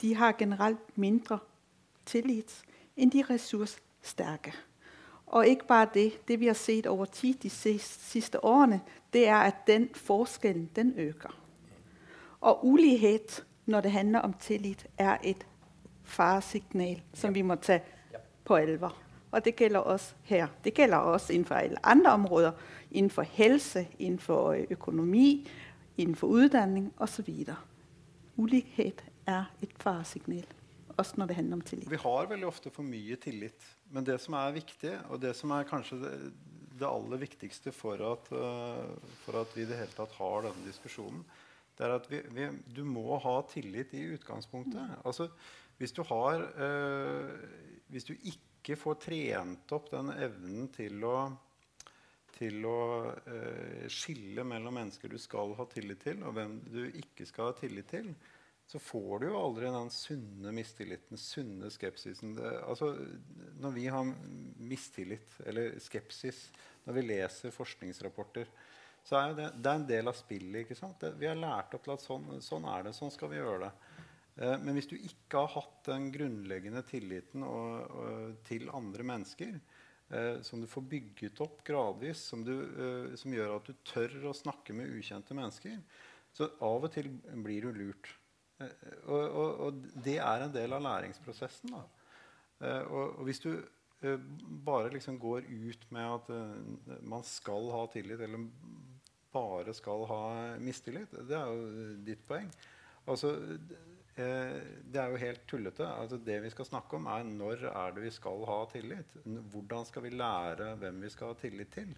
[0.00, 1.38] de har generelt mindre
[2.06, 2.62] tillit
[2.96, 4.52] enn de ressurssterke.
[5.26, 6.28] Og ikke bare det.
[6.28, 8.80] Det vi har sett over tid de siste årene,
[9.12, 11.40] det er at den forskjellen den øker.
[12.40, 15.46] Og ulikhet når det handler om tillit, er et
[16.04, 17.78] faresignal som vi må ta
[18.44, 19.05] på alvor.
[19.30, 20.46] Og det gjelder også her.
[20.64, 22.52] Det gjelder også innenfor alle andre områder.
[22.90, 25.48] Innenfor helse, innenfor økonomi,
[25.96, 27.28] innenfor utdanning osv.
[28.36, 30.46] Ulikhet er et faresignal
[30.96, 31.90] også når det handler om tillit.
[31.90, 33.66] Vi har veldig ofte for mye tillit.
[33.92, 38.30] Men det som er viktig, og det som er kanskje det, aller viktigste for at,
[38.32, 41.22] uh, for at, vi i det hele tatt har denne diskusjonen,
[41.76, 44.98] det er at vi, vi, du må ha tillit i utgangspunktet.
[45.04, 45.28] Altså,
[45.76, 47.30] hvis du har øh,
[47.92, 48.40] Hvis du ikke
[48.74, 51.18] får trent opp den evnen til å
[52.36, 52.80] til å
[53.32, 57.54] eh, skille mellom mennesker du skal ha tillit til, og hvem du ikke skal ha
[57.56, 58.10] tillit til,
[58.66, 62.34] så får du jo aldri den sunne mistilliten, sunne skepsisen.
[62.36, 62.90] Det, altså,
[63.62, 64.08] når vi har
[64.58, 66.48] mistillit eller skepsis,
[66.84, 68.50] når vi leser forskningsrapporter,
[69.06, 70.64] så er det, det er en del av spillet.
[70.64, 70.98] ikke sant?
[71.00, 73.68] Det, vi har lært opp til at sånn, sånn, er det, sånn skal vi gjøre
[73.68, 73.85] det.
[74.36, 79.56] Eh, men hvis du ikke har hatt den grunnleggende tilliten og, og, til andre mennesker,
[80.10, 84.30] eh, som du får bygget opp gradvis, som, du, eh, som gjør at du tør
[84.30, 85.80] å snakke med ukjente mennesker,
[86.36, 87.08] så av og til
[87.44, 88.12] blir du lurt.
[88.60, 91.74] Eh, og, og, og, det er en del av læringsprosessen.
[91.76, 94.20] Eh, og, hvis du eh,
[94.66, 98.48] bare liksom går ut med at man skal ha tillit, eller
[99.32, 100.22] bare skal ha
[100.62, 102.48] mistillit, det er jo ditt poeng.
[103.06, 103.34] Altså,
[104.16, 105.84] det er jo helt tullete.
[105.84, 109.18] Altså, det vi skal snakke om, er når er det vi skal ha tillit.
[109.52, 111.90] Hvordan skal vi lære hvem vi skal ha tillit til.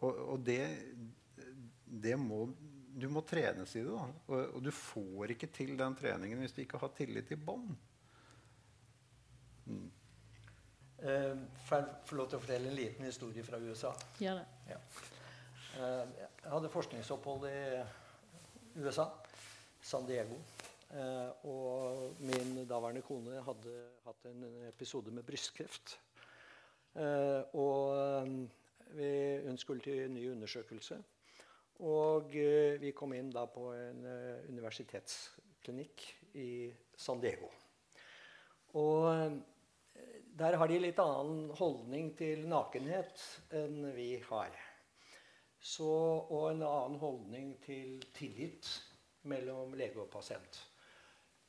[0.00, 0.58] og, det,
[1.86, 2.48] det må
[2.98, 3.92] du må trenes i det.
[3.92, 4.06] da.
[4.26, 7.70] Og, og, du får ikke til den treningen hvis du ikke har tillit i bånd.
[9.68, 9.86] Mm.
[10.98, 13.92] Uh, får jeg få lov til å fortelle en liten historie fra USA?
[14.18, 14.72] Gjør det.
[14.72, 14.80] Ja.
[15.78, 17.60] Uh, jeg hadde forskningsopphold i
[18.82, 19.06] USA,
[19.80, 20.38] San Diego.
[20.88, 23.74] Uh, og min daværende kone hadde
[24.06, 25.98] hatt en episode med brystkreft.
[27.52, 28.48] og
[28.96, 31.02] vi, hun skulle til en ny undersøkelse.
[31.86, 36.06] Og eh, vi kom inn da på en eh, universitetsklinikk
[36.40, 36.50] i
[36.98, 37.50] San Diego.
[38.80, 39.36] Og eh,
[40.38, 43.22] der har de litt annen holdning til nakenhet
[43.54, 44.58] enn vi har.
[45.58, 48.66] Så, og en annen holdning til tillit
[49.28, 50.60] mellom lege og pasient.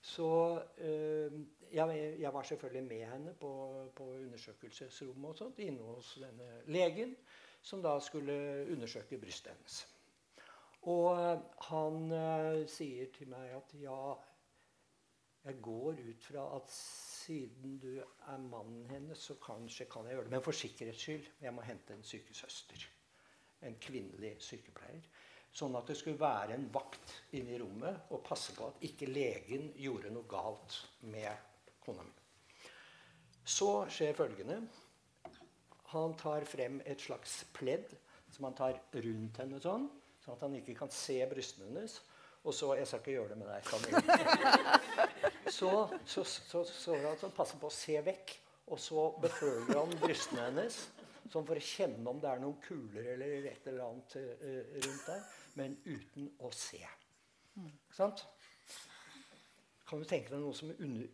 [0.02, 1.32] Så øh,
[1.72, 3.52] jeg, jeg, var selvfølgelig med henne på,
[3.96, 7.16] på undersøkelsesrommet og sånt, inne hos denne legen,
[7.62, 9.82] som da skulle undersøke brystet hennes.
[10.82, 11.40] Og eh,
[11.72, 14.14] han øh, sier til meg at ja,
[15.46, 20.24] jeg går ut fra at siden du er mannen hennes, så kanskje kan jeg gjøre
[20.24, 20.32] det.
[20.32, 22.88] Men for sikkerhets skyld jeg må hente en sykesøster.
[23.68, 25.04] En kvinnelig sykepleier.
[25.56, 29.10] Sånn at det skulle være en vakt inne i rommet og passe på at ikke
[29.10, 30.78] legen gjorde noe galt
[31.10, 31.48] med
[31.84, 32.14] kona mi.
[33.50, 34.60] Så skjer følgende.
[35.90, 37.96] Han tar frem et slags pledd
[38.30, 39.88] som han tar rundt henne sånn,
[40.22, 41.98] sånn at han ikke kan se brystene hennes.
[42.46, 43.64] Og så Jeg skal ikke gjøre det med deg.
[45.50, 48.36] Så, så, så, så han passer på å se vekk,
[48.70, 50.78] og så beføler han brystene hennes.
[51.34, 55.08] Sånn for å kjenne om det er noen kuler eller et eller annet uh, rundt
[55.10, 55.24] der
[55.56, 56.82] men uten å se.
[57.56, 57.72] Mm.
[57.96, 58.26] sant?
[59.90, 61.08] Kan du tenke deg noe som under,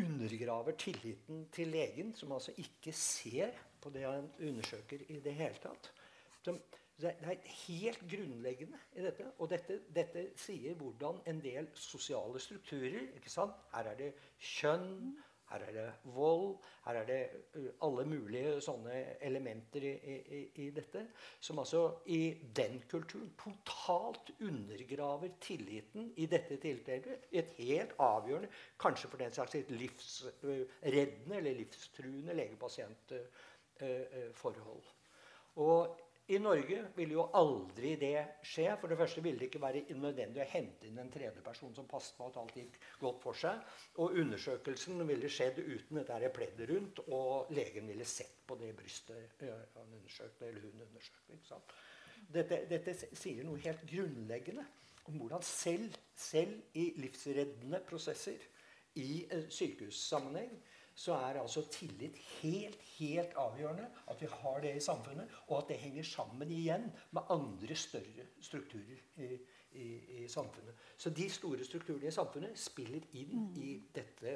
[0.00, 3.52] undergraver tilliten til legen, som altså ikke ser
[3.82, 5.90] på det han undersøker i det hele tatt?
[6.98, 7.36] det er
[7.68, 9.26] helt grunnleggende i dette.
[9.38, 13.12] Og dette, dette sier hvordan en del sosiale strukturer?
[13.22, 14.08] Her er det
[14.40, 15.12] kjønn,
[15.48, 17.30] her er det vold, her er det
[17.84, 18.94] alle mulige sånne
[19.24, 19.98] elementer i, i,
[20.64, 21.00] i, dette.
[21.40, 21.82] Som altså
[22.12, 27.18] i den kulturen totalt undergraver tilliten i dette tilfellet.
[27.32, 28.48] Et helt avgjørende,
[28.80, 34.84] kanskje for den slags livsreddende eller livstruende lege-pasient-forhold.
[35.58, 35.76] Og
[36.28, 38.66] i Norge ville jo aldri det skje.
[38.80, 41.88] For det første ville det ikke være nødvendig å hente inn en tredje person som
[41.88, 43.62] passet på at alt gikk godt for seg.
[44.02, 49.40] Og undersøkelsen ville skjedd uten dette pleddet rundt, og legen ville sett på det brystet
[49.40, 51.62] han undersøkte, eller hun undersøkte.
[52.28, 54.66] Dette, dette, sier noe helt grunnleggende
[55.08, 58.42] om hvordan selv, selv i livsreddende prosesser
[59.00, 60.52] i sykehussammenheng
[60.98, 63.86] så er altså tillit helt, helt avgjørende.
[64.10, 68.26] At vi har det i samfunnet, og at det henger sammen igjen med andre større
[68.40, 69.28] strukturer i,
[69.72, 69.86] i,
[70.24, 70.74] i samfunnet.
[70.96, 73.52] Så de store strukturene i samfunnet spiller inn mm.
[73.62, 74.34] i dette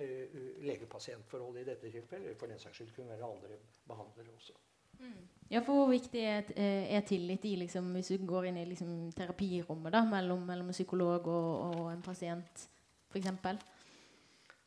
[0.00, 2.34] uh, lege-pasient-forholdet i dette tilfellet.
[2.40, 4.58] For den saks skyld kunne være andre behandlere også.
[4.98, 5.28] Mm.
[5.50, 8.64] Ja, for Hvor viktig er, eh, er tillit i liksom, hvis du går inn i
[8.64, 12.66] liksom, terapirommet da, mellom, mellom en psykolog og, og en pasient,
[13.12, 13.30] f.eks.?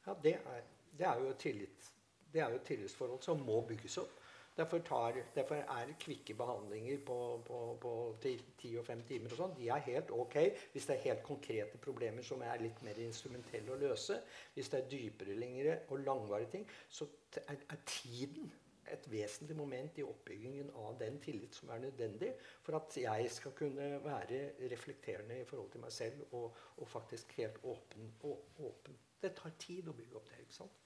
[0.07, 1.93] Ja, det er det er jo et, tillit,
[2.33, 4.19] det er jo et tillitsforhold som må bygges opp.
[4.57, 7.15] Derfor, tar, derfor, er kvikke behandlinger på,
[7.45, 10.35] på, på 10 og 5 timer og sånn, de er helt ok
[10.75, 14.19] hvis det er helt konkrete problemer som er litt mer instrumentelle å løse.
[14.53, 17.07] Hvis det er dypere lengre og langvarige ting, så
[17.41, 18.51] er, er, tiden
[18.93, 22.29] et vesentlig moment i oppbyggingen av den tillit som er nødvendig
[22.61, 27.33] for at jeg skal kunne være reflekterende i forhold til meg selv og, og faktisk
[27.39, 29.01] helt åpen, åpen.
[29.23, 30.41] Det tar tid å bygge opp det.
[30.43, 30.79] ikke sant?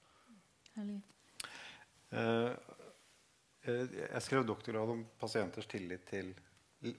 [0.76, 1.00] Herlig.
[2.14, 2.54] Uh,
[3.66, 6.30] jeg skrev doktorgrad om pasienters tillit til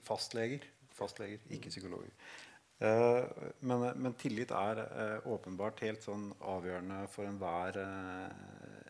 [0.05, 0.65] fastleger.
[0.93, 2.11] Fastleger, ikke psykologer.
[2.79, 3.23] Uh,
[3.63, 4.81] men, men, tillit er
[5.31, 7.79] åpenbart helt sånn avgjørende for enhver,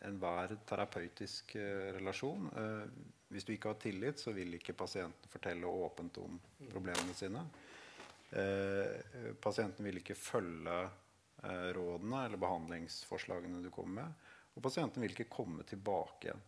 [0.10, 1.54] enhver terapeutisk
[2.00, 2.50] relasjon.
[3.30, 6.40] hvis du ikke har tillit, så vil ikke pasienten fortelle åpent om
[6.72, 7.46] problemene sine.
[9.42, 10.80] pasienten vil ikke følge
[11.76, 14.30] rådene eller behandlingsforslagene du kommer med.
[14.56, 16.48] Og pasienten vil ikke komme tilbake igjen.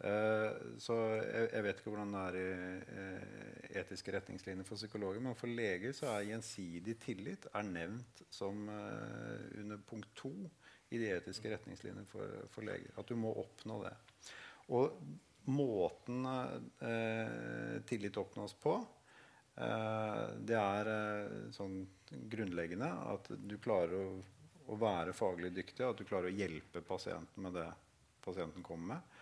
[0.00, 2.44] Uh, så jeg, jeg, vet ikke hvordan det er i
[2.88, 8.62] uh, etiske retningslinjer for psykologer, men for leger så er gjensidig tillit er nevnt som
[8.72, 10.32] uh, under punkt to
[10.88, 12.94] i de etiske retningslinjene for, for, leger.
[12.96, 13.92] At du må oppnå det.
[14.72, 14.96] Og
[15.50, 16.24] måten
[17.86, 18.74] tillit oppnås på,
[19.54, 20.88] det er
[21.52, 21.82] sånn
[22.32, 24.12] grunnleggende at du klarer å
[24.70, 27.66] å være faglig dyktig, at du klarer å hjelpe pasienten med det
[28.22, 29.18] pasienten kommer med.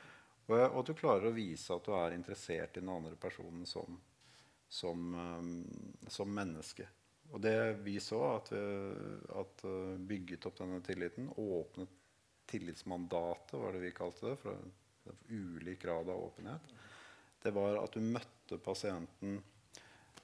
[0.48, 3.98] Og, at du klarer å vise at du er interessert i den andre personen som,
[4.68, 5.52] som, um,
[6.08, 6.88] som menneske.
[7.32, 8.52] Og det vi så, at
[9.36, 9.64] at,
[10.08, 11.96] bygget opp denne tilliten, åpnet
[12.48, 14.62] tillitsmandatet, var det vi kalte det, for,
[15.04, 16.72] for ulik grad av åpenhet,
[17.44, 19.36] det var at du møtte pasienten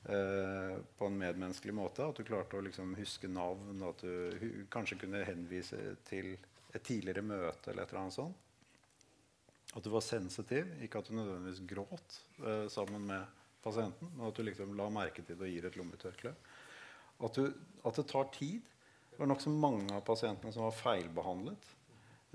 [0.05, 2.05] Eh, på en medmenneskelig måte.
[2.05, 3.81] At du klarte å liksom huske navn.
[3.89, 6.35] At du kanskje kunne henvise til
[6.75, 8.41] et tidligere møte eller et eller annet sånt.
[9.75, 10.69] At du var sensitiv.
[10.85, 15.23] Ikke at du nødvendigvis gråt eh, sammen med pasienten, men at du liksom la merke
[15.25, 16.35] til det og gir et lommetørkle.
[17.25, 18.69] At, at, det tar tid.
[19.09, 21.71] Det var nokså mange av pasientene som var feilbehandlet.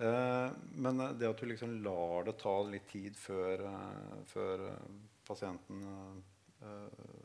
[0.01, 4.91] Eh, men det at du liksom lar det ta litt tid før, eh, før eh,
[5.28, 5.86] pasienten
[6.63, 7.18] eh,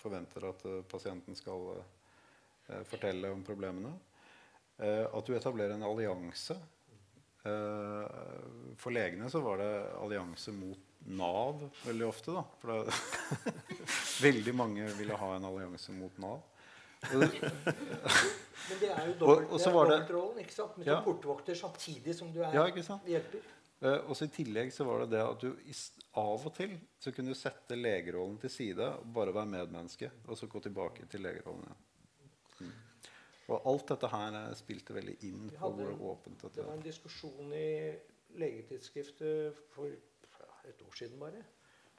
[0.00, 3.92] forventer at uh, pasienten skal uh, fortelle om problemene.
[4.80, 6.58] Uh, at du etablerer en allianse.
[8.76, 12.34] for legene så var det allianse mot Nav veldig ofte.
[12.36, 12.42] Da.
[12.60, 12.98] For det,
[14.26, 16.42] veldig mange ville ha en allianse mot Nav.
[17.08, 17.24] Men
[18.82, 20.42] det er jo dobbeltrollen.
[20.44, 20.76] ikke sant?
[20.76, 20.98] Med ja.
[21.06, 22.66] portvokter samtidig som du er ja,
[23.08, 23.48] hjelper.
[24.04, 25.72] Og så I tillegg så var det det at du
[26.18, 30.10] av og til så kunne du sette legerollen til side og bare være medmenneske.
[30.26, 31.86] Og så gå tilbake til legerollen igjen.
[32.60, 32.72] Mm.
[33.50, 36.74] Og alt dette her spilte veldig inn på hadde hvor en- åpent dette Det var
[36.74, 37.94] en diskusjon i
[38.38, 39.86] legetidsskriftet for
[40.68, 41.44] et år siden bare.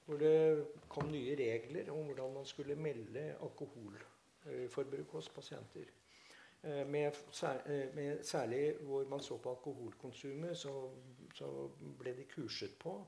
[0.05, 5.86] Hvor det kom nye regler om hvordan man skulle melde alkoholforbruk hos pasienter.
[6.64, 7.12] Eh, Med,
[7.66, 10.89] eh, med særlig hvor man så på alkoholkonsumet, så,
[11.36, 13.07] så ble de kurset på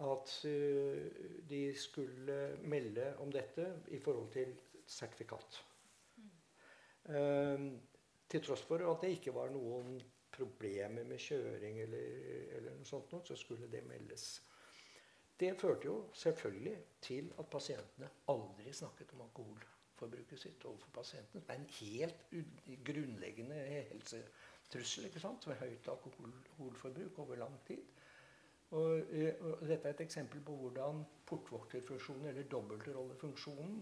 [0.00, 1.04] at eh,
[1.50, 4.54] de skulle melde om dette i forhold til
[4.86, 5.60] sertifikat.
[7.10, 7.66] Eh,
[8.30, 9.98] til tross for at det ikke var noen
[10.30, 12.22] problemer med kjøring eller,
[12.56, 14.28] eller noe sånt, så skulle det meldes.
[15.40, 21.42] Det førte jo selvfølgelig til at pasientene aldri snakket om alkoholforbruket sitt overfor pasientene.
[21.46, 25.46] Det er en helt grunnleggende helsetrussel ikke sant?
[25.48, 27.80] med høyt alkoholforbruk over lang tid.
[28.70, 33.80] Og, eh, og dette er et eksempel på hvordan portvokterfunksjonen, eller dobbeltrollefunksjonen,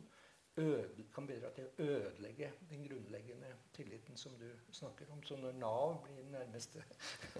[1.14, 5.20] kan bidra til å ødelegge den grunnleggende tilliten som du snakker om.
[5.22, 6.78] Så når Nav blir den nærmeste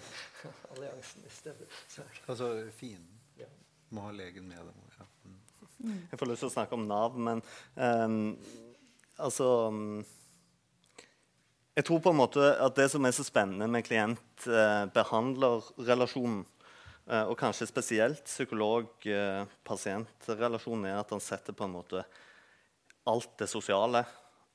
[0.73, 3.47] alliansen i stedet, så Altså fienden ja.
[3.91, 4.75] må ha legen med dem.
[4.99, 5.05] Ja.
[5.79, 6.09] Mm.
[6.11, 7.39] Jeg får lyst til å snakke om Nav, men
[7.75, 8.37] um,
[9.19, 10.05] altså um,
[11.77, 16.47] Jeg tror på en måte at det som er så spennende med klient-behandler-relasjonen, eh,
[17.09, 21.99] og kanskje spesielt psykolog-pasient-relasjonen, er at han setter på en måte
[23.09, 24.03] alt det sosiale,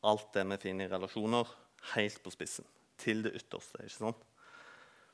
[0.05, 1.45] alt det vi finner i relasjoner,
[1.95, 2.65] helt på spissen.
[3.01, 3.77] Til det ytterste.
[3.81, 4.21] ikke sant?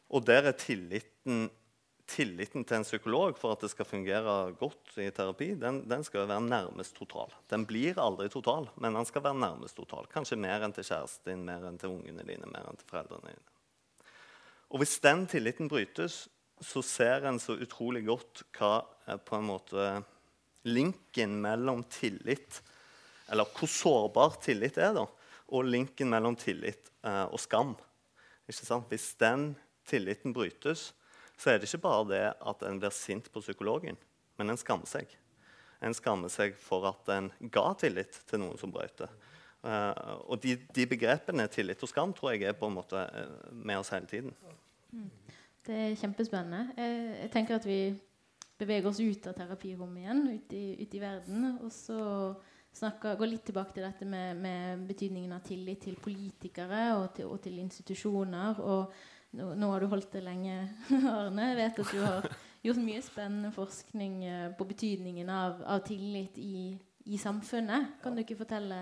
[0.10, 1.50] Og der er tilliten,
[2.10, 6.28] tilliten til en psykolog for at det skal fungere godt i terapi, den, den skal
[6.28, 7.30] være nærmest total.
[7.50, 10.10] Den blir aldri total, men den skal være nærmest total.
[10.12, 13.32] Kanskje mer enn til kjæresten din, mer enn til ungene dine, mer enn til foreldrene
[13.32, 13.46] dine.
[14.70, 16.28] Og hvis den tilliten brytes,
[16.60, 18.74] så ser en så utrolig godt hva
[19.10, 19.90] er på en måte
[20.68, 22.62] linken mellom tillit
[23.32, 25.06] Eller hvor sårbar tillit er, da,
[25.54, 27.76] og linken mellom tillit eh, og skam.
[28.50, 28.88] Ikke sant?
[28.90, 29.52] Hvis den
[29.86, 30.90] tilliten brytes,
[31.38, 34.00] så er det ikke bare det at en blir sint på psykologen,
[34.42, 35.14] men en skammer seg.
[35.86, 39.12] En skammer seg for at en ga tillit til noen som brøt det.
[39.62, 43.38] Eh, og de, de begrepene tillit og skam tror jeg er på en måte eh,
[43.54, 44.34] med oss hele tiden.
[45.70, 46.72] Det er kjempespennende.
[46.82, 47.94] Jeg, tenker at vi
[48.58, 51.44] beveger oss ut av terapirommet igjen, ut i, ut i verden.
[51.62, 52.00] Og så
[52.74, 57.30] snakker, går litt tilbake til dette med, med betydningen av tillit til politikere og til,
[57.30, 58.64] og til institusjoner.
[58.66, 60.58] Og nå, nå har du holdt det lenge,
[61.20, 61.52] Arne.
[61.52, 62.30] Jeg vet at du har
[62.66, 66.74] gjort mye spennende forskning eh, på betydningen av, av tillit i,
[67.10, 67.96] i samfunnet.
[68.04, 68.78] Kan du ikke fortelle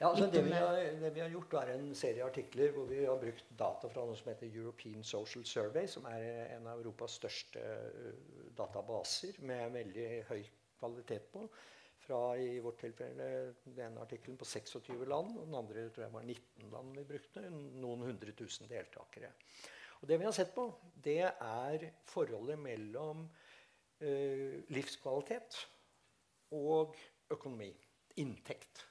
[0.00, 0.60] Ja, altså litt det, om vi det?
[0.60, 4.04] har, det vi har gjort, er en serie artikler hvor vi har brukt data fra
[4.06, 6.26] noe som heter European Social Survey, som er
[6.58, 10.42] en av Europas største eh, databaser med veldig høy
[10.82, 11.46] kvalitet på.
[12.02, 13.26] Fra i vårt tilfelle
[13.76, 17.44] den artikkelen på 26 land, og den andre tror jeg var 19 land vi brukte.
[17.52, 19.30] Noen hundre tusen deltakere.
[20.02, 20.66] Og det vi har sett på,
[21.04, 23.22] det er forholdet mellom
[24.02, 25.60] eh, livskvalitet
[26.58, 26.98] og
[27.32, 27.72] økonomi.
[28.20, 28.86] Inntekt.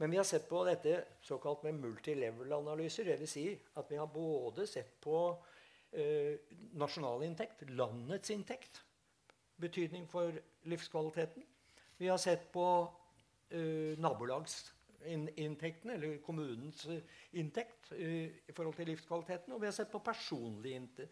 [0.00, 3.04] Men vi har sett på dette såkalt med multilevel-analyser.
[3.04, 3.32] Dvs.
[3.34, 3.44] Si
[3.76, 5.18] at vi har både sett på
[5.92, 6.40] eh,
[6.80, 8.80] nasjonal inntekt, landets inntekt,
[9.60, 10.32] betydning for
[10.72, 11.44] livskvaliteten.
[12.00, 12.64] Vi har sett på
[13.50, 17.02] eh, nabolagsinntektene, eller kommunens eh,
[17.36, 19.52] inntekt, eh, i forhold til livskvaliteten.
[19.52, 21.10] Og vi har sett på personlig eh,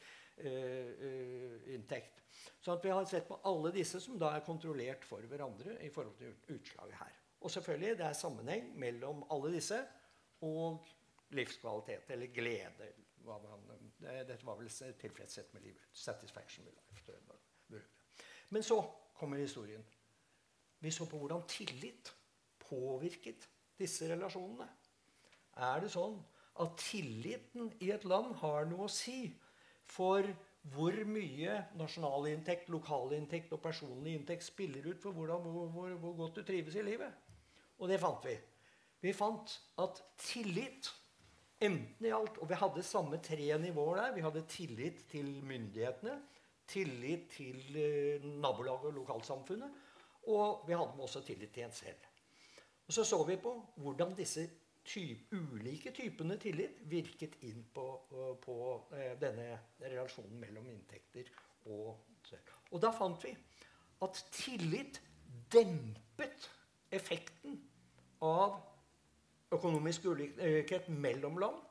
[0.48, 2.24] eh, inntekt.
[2.60, 5.90] Så at vi har sett på alle disse som da er kontrollert for hverandre i
[5.94, 7.18] forhold til utslaget her.
[7.40, 9.78] Og selvfølgelig, det er sammenheng mellom alle disse
[10.46, 10.86] og
[11.30, 12.88] livskvalitet, eller glede.
[13.28, 15.82] Man, dette var vel tilfredshet med livet.
[15.92, 17.84] Satisfaction with life.
[18.48, 18.82] Men så
[19.14, 19.84] kommer historien.
[20.80, 22.14] Vi så på hvordan tillit
[22.58, 24.68] påvirket disse relasjonene.
[25.58, 26.18] Er det sånn
[26.62, 29.28] at tilliten i et land har noe å si
[29.88, 30.26] for
[30.62, 36.40] hvor mye nasjonalinntekt, lokalinntekt og personlig inntekt spiller ut for hvordan, hvor, hvor, hvor godt
[36.40, 37.12] du trives i livet?
[37.78, 38.34] Og det fant vi.
[39.00, 40.90] Vi fant at tillit
[41.62, 44.14] enten i alt Og vi hadde samme tre nivåer der.
[44.14, 46.18] Vi hadde tillit til myndighetene,
[46.66, 49.70] tillit til eh, nabolaget og lokalsamfunnet,
[50.28, 52.08] og vi hadde også tillit til en selv.
[52.86, 54.48] Og så så vi på hvordan disse
[54.88, 57.86] typ, ulike typene tillit virket inn på,
[58.44, 58.56] på,
[58.96, 59.50] eh, denne
[59.84, 61.28] relasjonen mellom inntekter
[61.68, 62.04] og
[62.70, 63.30] Og da fant vi
[64.04, 65.00] at tillit
[65.52, 66.48] dempet
[66.92, 67.56] effekten
[68.20, 68.58] av
[69.54, 71.62] økonomisk ulikhet mellom land,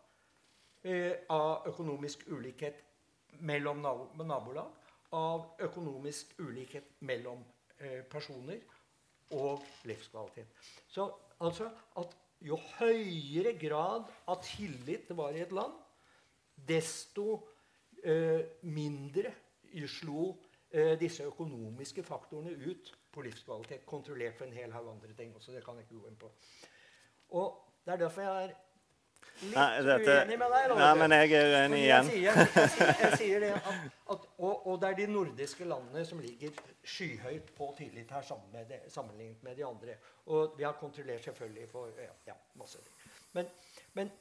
[0.84, 2.84] eh, av økonomisk ulikhet
[3.40, 3.82] mellom
[4.26, 4.72] nabolag,
[5.12, 7.44] av økonomisk ulikhet mellom
[7.80, 8.60] eh, personer
[9.32, 10.48] og livskvalitet.
[10.88, 15.74] Så altså at jo høyere grad av tillit det var i et land,
[16.68, 17.40] desto
[18.04, 19.34] eh, mindre
[19.88, 20.32] slo
[20.72, 23.86] eh, disse økonomiske faktorene ut på livskvalitet.
[23.86, 25.54] Kontrollert for en hel haug andre ting også.
[25.54, 26.32] Det kan jeg ikke gå inn på.
[27.38, 28.56] Og det er derfor jeg er
[29.42, 30.70] Nei, dette- uenig med deg.
[30.70, 32.08] da, Nei, men jeg er uenig igjen.
[32.10, 33.68] Jeg sier, jeg, sier, jeg sier det at,
[34.14, 38.50] at, og, og det er de nordiske landene som ligger skyhøyt på tillit her sammen
[38.54, 39.98] med det, sammenlignet med de andre.
[40.34, 43.12] Og vi har kontrollert selvfølgelig for ja, ja, masse ting.
[43.38, 43.52] Men,
[43.94, 44.12] men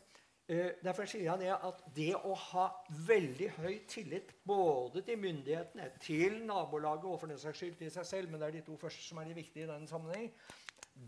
[0.52, 2.66] uh, derfor sier jeg det at det å ha
[3.08, 8.06] veldig høy tillit både til myndighetene, til nabolaget og for den saks skyld til seg
[8.10, 10.28] selv, men det er de to første som er de viktige i denne sammenheng,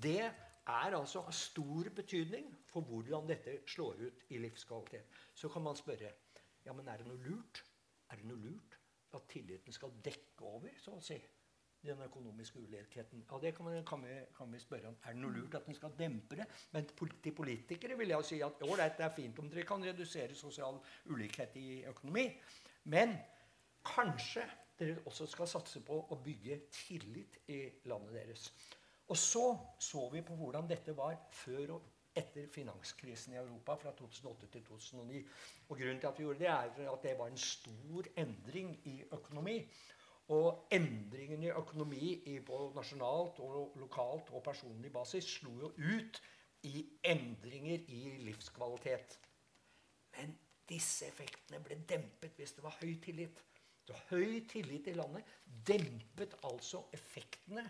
[0.00, 5.08] det er altså av stor betydning for hvordan dette slår ut i livskvalitet.
[5.34, 6.12] Så kan man spørre
[6.66, 7.62] ja, men er det noe lurt
[8.10, 8.76] Er det noe lurt
[9.16, 11.16] at tilliten skal dekke over så å si,
[11.84, 13.22] den økonomiske ulikheten?
[13.30, 14.96] Ja, Det kan, kan, vi, kan vi spørre om.
[15.04, 16.46] Er det noe lurt at den skal dempe det?
[16.72, 16.88] Men
[17.22, 20.80] til politikere vil jeg si at ålreit, det er fint om dere kan redusere sosial
[21.08, 22.26] ulikhet i økonomi.
[22.92, 23.16] Men
[23.84, 24.44] kanskje
[24.78, 28.50] dere også skal satse på å bygge tillit i landet deres.
[29.08, 29.46] Og så
[29.80, 34.64] så vi på hvordan dette var før og etter finanskrisen i Europa fra 2008 til
[34.66, 35.20] 2009.
[35.68, 39.02] Og grunnen til at vi gjorde det, er at det var en stor endring i
[39.12, 39.60] økonomi.
[40.28, 46.20] Og endringen i økonomi på nasjonalt og lokalt og personlig basis slo jo ut
[46.68, 49.18] i endringer i livskvalitet.
[50.18, 50.34] Men
[50.68, 53.44] disse effektene ble dempet hvis det var høy tillit.
[53.88, 55.24] Så høy tillit i landet
[55.66, 57.64] dempet altså effektene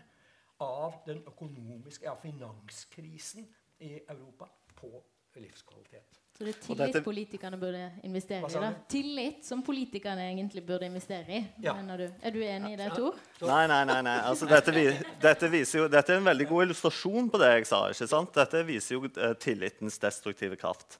[0.59, 3.47] av den økonomiske, ja, finanskrisen
[3.79, 4.91] i Europa på
[5.39, 6.19] livskvalitet.
[6.39, 8.53] Så det er tillit dette- politikerne burde investere i?
[8.53, 8.69] da?
[8.87, 11.73] Tillit som politikerne egentlig burde investere i, Ja.
[11.73, 12.13] mener du?
[12.23, 12.93] Er du enig i det.
[12.95, 13.15] Tor?
[13.41, 14.01] Nei, nei, nei.
[14.01, 14.19] nei.
[14.23, 14.71] Altså, dette,
[15.19, 17.81] dette, viser jo, dette er en veldig god illustrasjon på det jeg sa.
[17.89, 18.33] ikke sant?
[18.33, 20.97] Dette viser jo eh, tillitens destruktive kraft.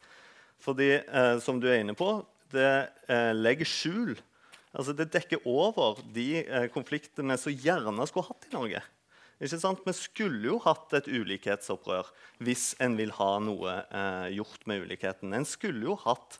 [0.60, 4.18] Fordi, eh, som du er inne på, det eh, legger skjul.
[4.76, 8.82] Altså, det dekker over de eh, konfliktene vi så gjerne skulle hatt i Norge.
[9.40, 12.10] Vi skulle jo hatt et ulikhetsopprør
[12.44, 15.32] hvis en vil ha noe eh, gjort med ulikheten.
[15.36, 16.40] En skulle jo hatt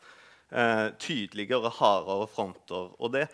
[0.52, 2.92] eh, tydeligere, hardere fronter.
[3.00, 3.30] Og det,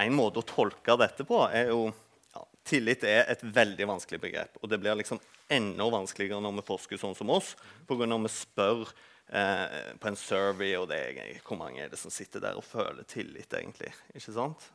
[0.00, 1.90] en måte å tolke dette på er jo
[2.32, 4.56] ja, Tillit er et veldig vanskelig begrep.
[4.62, 5.20] Og det blir liksom
[5.52, 7.54] enda vanskeligere når vi forsker sånn som oss,
[7.88, 8.08] pga.
[8.08, 8.88] vi spør
[9.28, 12.64] eh, på en survey og det er, hvor mange er det som sitter der og
[12.64, 13.92] føler tillit, egentlig.
[14.14, 14.68] Ikke sant?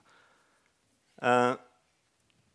[1.22, 1.54] Eh,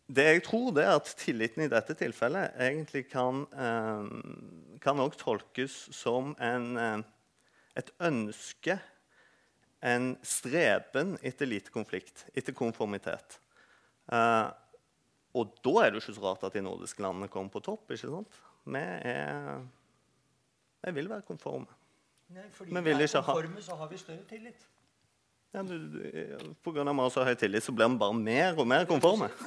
[0.09, 5.19] det jeg tror, det er at tilliten i dette tilfellet egentlig kan, eh, kan også
[5.21, 7.03] tolkes som en, eh,
[7.77, 8.79] et ønske,
[9.83, 13.37] en streben etter lite konflikt, etter konformitet.
[14.11, 14.49] Eh,
[15.35, 17.91] og da er det jo ikke så rart at de nordiske landene kommer på topp.
[17.91, 18.39] ikke sant?
[18.65, 19.61] Vi er
[20.83, 21.67] Vi vil være konforme.
[22.29, 24.65] Nei, fordi vi vil er ikke ha- konforme, så har vi større tillit.
[25.53, 28.13] Ja, du, du, på grunn av vi har så høy tillit, så blir vi bare
[28.13, 29.31] mer og mer konforme.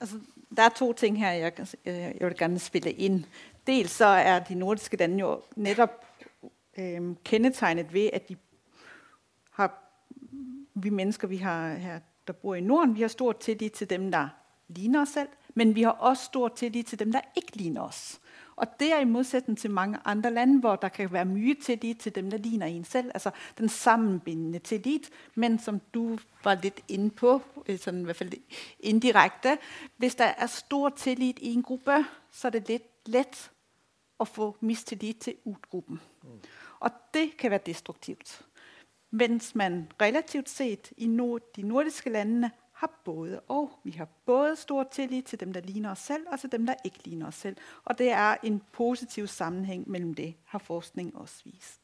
[0.00, 0.18] Altså,
[0.56, 3.26] der er to ting her, jeg, øh, jeg vil gerne spille inn.
[3.66, 6.04] Dels så er de nordiske landene jo nettopp
[6.78, 8.36] øh, kendetegnet ved, at de
[9.50, 9.72] har,
[10.74, 14.10] vi mennesker, vi har her, der bor i Norden, vi har stor tillit til dem,
[14.10, 14.28] der
[14.68, 18.20] ligner oss selv, men vi har også stor tillit til dem, der ikke ligner os.
[18.56, 21.98] Og det er i motsetning til mange andre lande, hvor der kan være mye tillit
[21.98, 23.10] til dem, der ligner en selv.
[23.14, 27.36] Altså den sammenbindende tillit, men som du var litt inne på,
[27.68, 28.32] sånn, i hvert fall
[28.80, 29.58] indirekte,
[29.96, 32.00] hvis der er stor tillit i en gruppe,
[32.32, 33.50] så er det litt lett
[34.18, 36.00] å få mistillit til utgruppen.
[36.80, 38.38] Og det kan være destruktivt.
[39.10, 41.06] Mens man relativt sett i
[41.56, 43.78] de nordiske landene har både og.
[43.84, 46.74] Vi har både stor tillid til dem, der ligner oss selv, og til dem, der
[46.84, 47.56] ikke ligner oss selv.
[47.84, 51.80] Og det er en positiv sammenheng mellom det, har forskning også vist.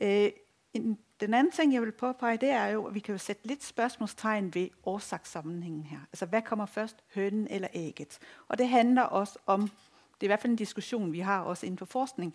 [0.00, 0.30] Øh,
[0.74, 3.46] en, den anden ting, jeg vil påpege, det er jo, at vi kan jo sætte
[3.46, 5.98] lidt spørgsmålstegn ved årsakssammenhengen her.
[6.12, 8.18] Altså, hvad kommer først, hønen eller ægget?
[8.48, 11.66] Og det handler også om, det er i hvert fald en diskussion, vi har også
[11.66, 12.34] inden for forskning,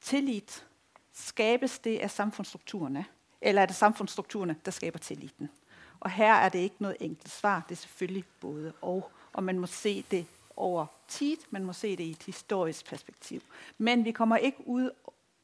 [0.00, 0.66] tillit,
[1.12, 3.04] skabes det af samfundsstrukturerne,
[3.40, 5.50] eller er det samfundsstrukturerne, der skaber tilliden?
[6.00, 9.58] Og her er det ikke noget enkelt svar, det er selvfølgelig både og, og man
[9.58, 10.26] må se det
[10.56, 13.40] over tid, man må se det i et historisk perspektiv.
[13.78, 14.90] Men vi kommer ikke ud,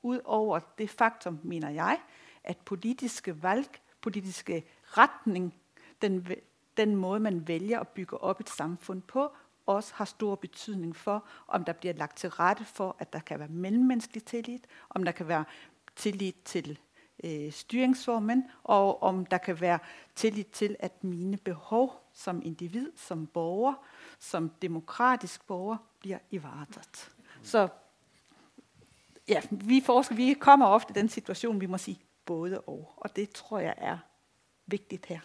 [0.03, 1.99] ud over det faktum, mener jeg,
[2.45, 3.69] at politiske valg,
[4.01, 5.55] politiske retning,
[6.03, 6.29] den,
[6.77, 9.33] den måde, man vælger at bygge op et samfund på,
[9.67, 13.39] også har stor betydning for, om der bliver lagt til rette for, at der kan
[13.39, 15.45] være mellemmenneskelig tillit, om der kan være
[15.97, 16.79] tillit til
[17.25, 19.79] øh, styringsformen, og om der kan være
[20.15, 23.75] tillit til at mine behov som individ, som borger,
[24.19, 27.11] som demokratisk borger, blir ivaretatt.
[27.43, 27.69] Så
[29.29, 32.93] ja, vi forskere vi kommer ofte i den situasjonen vi må si både og.
[32.97, 33.99] Og det tror jeg er
[34.67, 35.21] viktig her.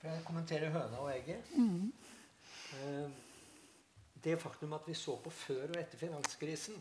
[0.00, 1.36] For jeg kommenterer høna og egget.
[1.56, 1.92] Mm.
[2.72, 3.10] Eh,
[4.24, 6.74] det faktum at vi så på før og etter finanskrisen,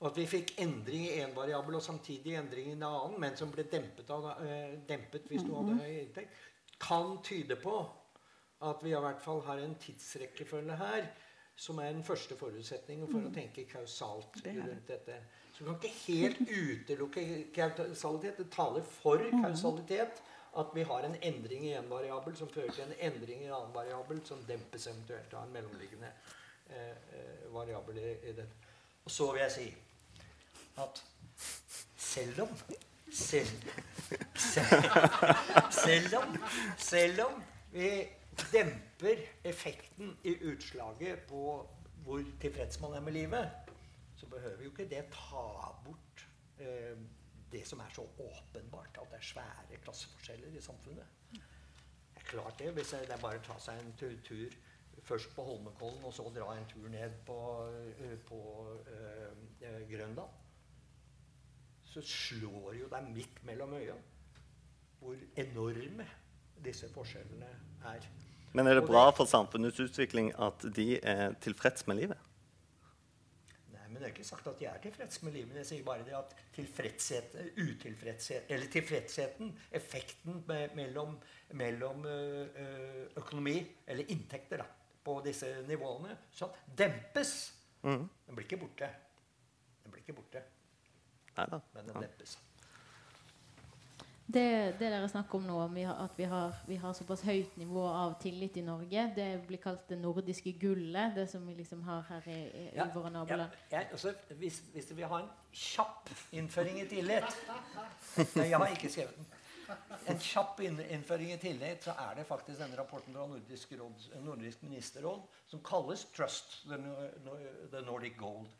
[0.00, 3.36] og at vi fikk endring i én variabel og samtidig endring i en annen, men
[3.36, 6.42] som ble dempet, av, eh, dempet hvis du hadde høy inntekt,
[6.80, 7.78] kan tyde på
[8.66, 11.08] at vi i hvert fall har en tidsrekkefølge her
[11.56, 15.16] som er den første forutsetningen for å tenke kausalt rundt dette.
[15.56, 17.22] Så du kan ikke helt utelukke
[17.56, 18.36] kausalitet.
[18.36, 20.20] Det taler for kausalitet
[20.60, 23.56] at vi har en endring i en variabel som fører til en endring i en
[23.56, 26.12] annen variabel, som dempes eventuelt av en mellomliggende
[26.68, 28.52] eh, eh, variabel i, i den.
[29.04, 29.66] Og så vil jeg si
[30.82, 31.04] at
[31.96, 32.48] selv om
[33.12, 33.46] selv,
[34.34, 34.82] selv,
[35.70, 36.38] selv om
[36.76, 37.90] selv om vi
[38.52, 41.68] demper effekten i utslaget på
[42.04, 43.50] hvor tilfreds man er med livet,
[44.16, 45.46] så behøver jo ikke det ta
[45.84, 46.98] bort eh,
[47.52, 51.06] det som er så åpenbart, at det er svære klasseforskjeller i samfunnet.
[51.32, 54.56] Det er klart det, hvis det er bare å ta seg en tur,
[55.06, 57.38] først på Holmenkollen og så dra en tur ned på,
[57.98, 58.40] eh, på
[58.86, 60.42] eh, eh, Grønland.
[61.96, 63.96] Så slår jo deg midt mellom øya
[65.00, 66.04] hvor enorme
[66.64, 67.48] disse forskjellene
[67.88, 68.06] er.
[68.56, 72.20] Men er det bra for samfunnets utvikling at de er tilfreds med livet?
[73.72, 75.56] Nei, men det er ikke sagt at de er tilfreds med livet.
[75.60, 80.42] Jeg sier bare det at tilfredshet, utilfredshet, eller tilfredsheten, effekten
[80.76, 81.16] mellom,
[81.60, 82.04] mellom
[83.16, 84.68] økonomi, eller inntekter, da,
[85.04, 87.36] på disse nivåene, så dempes.
[87.84, 88.04] Mm.
[88.04, 88.92] Den blir ikke borte.
[89.84, 90.44] Den blir ikke borte,
[91.36, 91.60] Neida.
[91.74, 92.38] men den dempes.
[94.26, 97.20] Det, det dere snakker om nå, om vi har, at vi har, vi har såpass
[97.22, 101.54] høyt nivå av tillit i Norge, det blir kalt det nordiske gullet, det som vi
[101.54, 103.54] liksom har her i, i, ja, våre naboland.
[103.70, 107.38] Ja, altså, hvis, hvis du vil ha en kjapp innføring i tillit
[108.34, 109.30] Nei, jeg har ikke skrevet den.
[110.10, 114.66] En kjapp innføring i tillit, så er det faktisk denne rapporten fra Nordisk, råd, Nordisk
[114.66, 116.82] ministerråd som kalles Trust, the,
[117.70, 118.50] the Nordic Gold.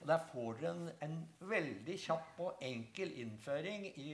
[0.00, 4.10] Og Der får dere en, en veldig kjapp og enkel innføring i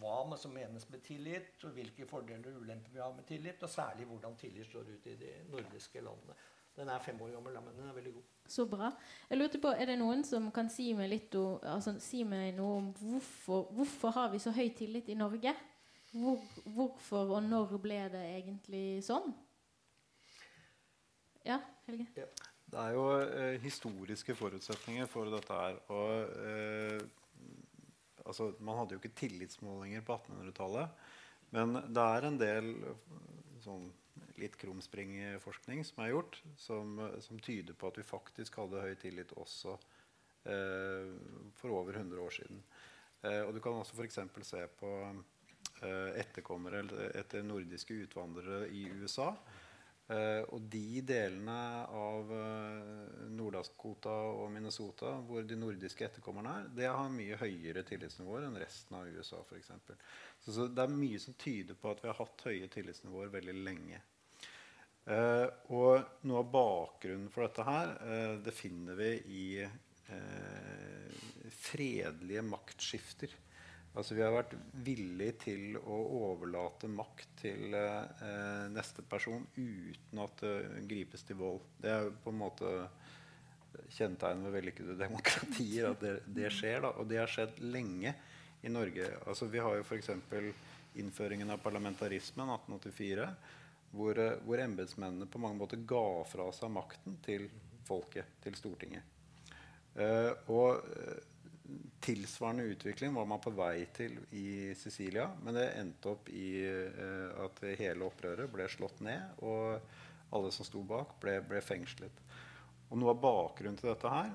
[0.00, 3.70] hva som menes med tillit, og hvilke fordeler og ulemper vi har med tillit, og
[3.70, 6.36] særlig hvordan tillit slår ut i de nordiske landene.
[6.76, 8.24] Den er fem år gammel, men den er veldig god.
[8.52, 8.90] Så bra.
[9.30, 12.52] Jeg lurte på, Er det noen som kan si meg litt om, altså, si meg
[12.58, 15.54] noe om hvorfor, hvorfor har vi så høy tillit i Norge?
[16.12, 19.32] Hvor, hvorfor og når ble det egentlig sånn?
[21.46, 22.26] Ja, Helge?
[22.66, 25.78] Det er jo eh, historiske forutsetninger for dette her.
[25.94, 27.04] Og eh,
[28.24, 31.06] altså, man hadde jo ikke tillitsmålinger på 1800-tallet.
[31.54, 33.14] Men det er en del eh,
[33.62, 33.86] sånn
[34.40, 39.32] litt krumspringforskning som er gjort, som, som tyder på at vi faktisk hadde høy tillit
[39.36, 39.76] også
[40.50, 41.14] eh,
[41.56, 42.60] for over 100 år siden.
[43.22, 44.20] Eh, og du kan også f.eks.
[44.48, 46.84] se på eh, etterkommere
[47.16, 49.32] etter nordiske utvandrere i USA.
[50.06, 51.54] Eh, og de delene
[51.90, 58.46] av uh, Nord-Dakota og Minnesota hvor de nordiske etterkommerne er, det har mye høyere tillitsnivåer
[58.46, 59.40] enn resten av USA.
[59.58, 59.98] Eksempel.
[60.44, 63.56] så, så det er mye som tyder på at vi har hatt høye tillitsnivåer veldig
[63.66, 63.98] lenge.
[65.06, 71.18] Uh, og noe av bakgrunnen for dette her, uh, det finner vi i uh,
[71.66, 73.34] fredelige maktskifter.
[73.96, 74.52] Altså Vi har vært
[74.84, 81.62] villige til å overlate makt til eh, neste person uten at det gripes til vold.
[81.80, 82.72] Det er på en måte
[83.92, 86.82] kjennetegnet ved vellykkede demokratier at det, det skjer.
[86.84, 88.14] da, Og det har skjedd lenge
[88.62, 89.10] i Norge.
[89.26, 90.10] Altså Vi har jo f.eks.
[90.96, 93.28] innføringen av parlamentarismen 1884,
[93.96, 97.48] hvor, eh, hvor embetsmennene på mange måter ga fra seg makten til
[97.86, 99.14] folket, til Stortinget.
[99.96, 101.20] Eh, og eh,
[102.00, 107.46] tilsvarende utvikling var man på vei til i Sicilia, men det endte opp i uh,
[107.46, 109.80] at hele opprøret ble slått ned, og
[110.36, 112.20] alle som sto bak, ble, ble fengslet.
[112.90, 114.28] Og noe av bakgrunnen til dette her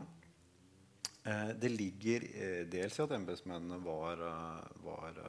[1.28, 4.26] uh, Det ligger uh, dels i at embetsmennene var,
[4.84, 5.22] var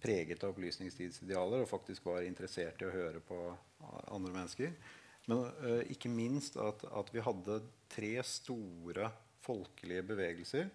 [0.00, 3.40] preget av opplysningstidsidealer og faktisk var interessert i å høre på
[4.08, 4.70] andre mennesker.
[5.28, 5.42] Men
[5.92, 7.58] ikke minst at, at vi hadde
[7.92, 9.10] tre store
[9.50, 10.70] folkelige bevegelser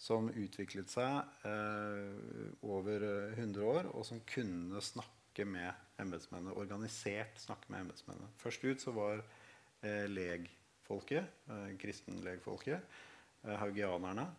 [0.00, 5.68] som utviklet seg eh, over eh, 100 år, og som kunne snakke med
[6.00, 8.30] embetsmennene, organisert snakke med embetsmennene.
[8.40, 12.96] Først ut så var eh, legfolket, eh, kristenlegfolket,
[13.44, 14.30] eh, haugianerne.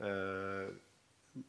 [0.00, 0.72] Eh,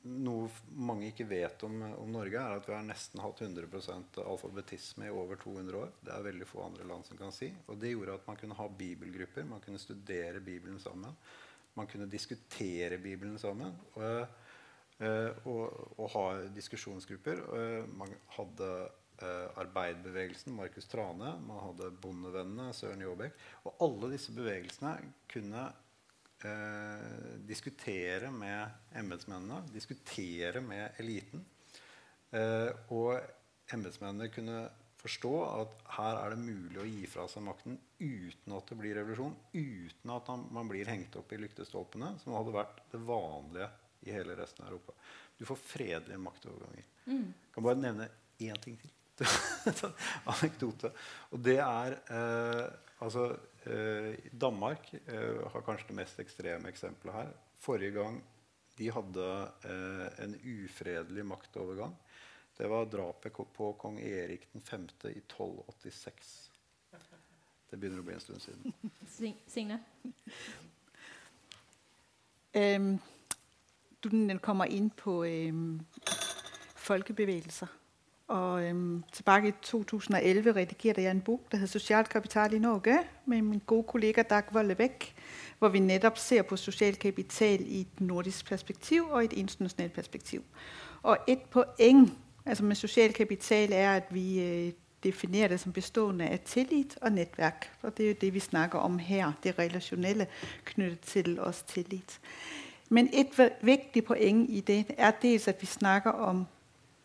[0.04, 5.08] noe mange ikke vet om, om, Norge, er at vi har nesten hatt 100% alfabetisme
[5.08, 5.92] i over 200 år.
[6.02, 7.52] Det er veldig få andre land som kan si.
[7.68, 9.48] Og det gjorde at man kunne ha bibelgrupper.
[9.50, 11.18] Man kunne studere Bibelen sammen.
[11.78, 13.76] Man kunne diskutere Bibelen sammen.
[13.96, 14.40] Og,
[15.02, 16.26] uh, og, og ha
[16.56, 17.46] diskusjonsgrupper.
[17.52, 18.74] Uh, man hadde
[19.22, 21.36] arbeiderbevegelsen, Markus Trane.
[21.46, 23.36] Man hadde Bondevennene, Søren Jåbekk.
[23.70, 24.96] Og alle disse bevegelsene
[25.30, 25.68] kunne
[26.48, 31.44] eh, diskutere med embetsmennene, diskutere med eliten.
[32.32, 33.18] Eh, og
[33.76, 34.62] embetsmennene kunne
[35.02, 38.98] forstå at her er det mulig å gi fra seg makten uten at det blir
[39.00, 43.70] revolusjon, uten at man blir hengt opp i lyktestolpene, som hadde vært det vanlige
[44.06, 44.94] i hele resten av Europa.
[45.38, 46.90] Du får fredelige maktoverganger.
[47.06, 47.30] Mm.
[47.34, 48.10] Jeg kan bare nevne
[48.42, 48.94] én ting til.
[50.32, 50.94] Anekdote.
[51.34, 52.68] Og det er eh,
[53.06, 53.28] altså
[54.32, 57.34] Danmark eh, har kanskje det mest ekstreme eksempelet her.
[57.62, 58.22] Forrige gang
[58.78, 59.28] de hadde
[59.70, 61.96] eh, en ufredelig maktovergang,
[62.58, 64.88] det var drapet på kong Erik 5.
[65.04, 66.52] i 1286.
[67.70, 68.74] Det begynner å bli en stund siden.
[69.54, 69.80] Signe?
[72.54, 73.00] Um,
[74.04, 74.10] du
[74.44, 75.80] kommer inn på um,
[76.76, 77.72] folkebevegelser.
[78.32, 83.06] Og øhm, tilbake i 2011 redigerte jeg en bok der heter 'Sosialt kapital i Norge'
[83.26, 85.16] med min gode kollega Dag Vollebæk,
[85.60, 90.44] hvor vi nettopp ser på sosial kapital i et nordisk perspektiv og et internasjonalt perspektiv.
[91.04, 94.72] Og et poeng altså med sosial kapital er at vi øh,
[95.04, 97.72] definerer det som bestående av tillit og nettverk.
[97.82, 100.28] Og det er jo det vi snakker om her, det relasjonelle
[100.66, 102.20] knyttet til oss tillit.
[102.90, 106.48] Men et viktig poeng i det er dels at vi snakker om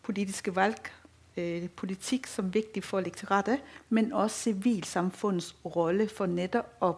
[0.03, 0.91] politiske valg
[1.37, 3.59] øh, politikk som viktig for å legge til rette,
[3.89, 6.93] men også sivilsamfunnets rolle for nettopp å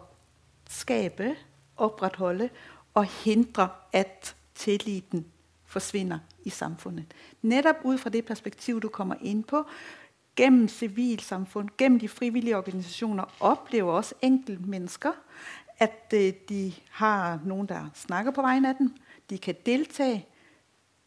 [0.70, 1.34] skape,
[1.76, 2.50] opprettholde
[2.94, 5.24] og hindre at tilliten
[5.70, 7.14] forsvinner i samfunnet.
[7.42, 9.64] Nettopp ut fra det perspektivet du kommer inn på.
[10.38, 15.12] Gjennom sivilsamfunn, gjennom de frivillige organisasjoner opplever også enkeltmennesker
[15.80, 18.94] at øh, de har noen der snakker på vegne av dem.
[19.30, 20.20] De kan delta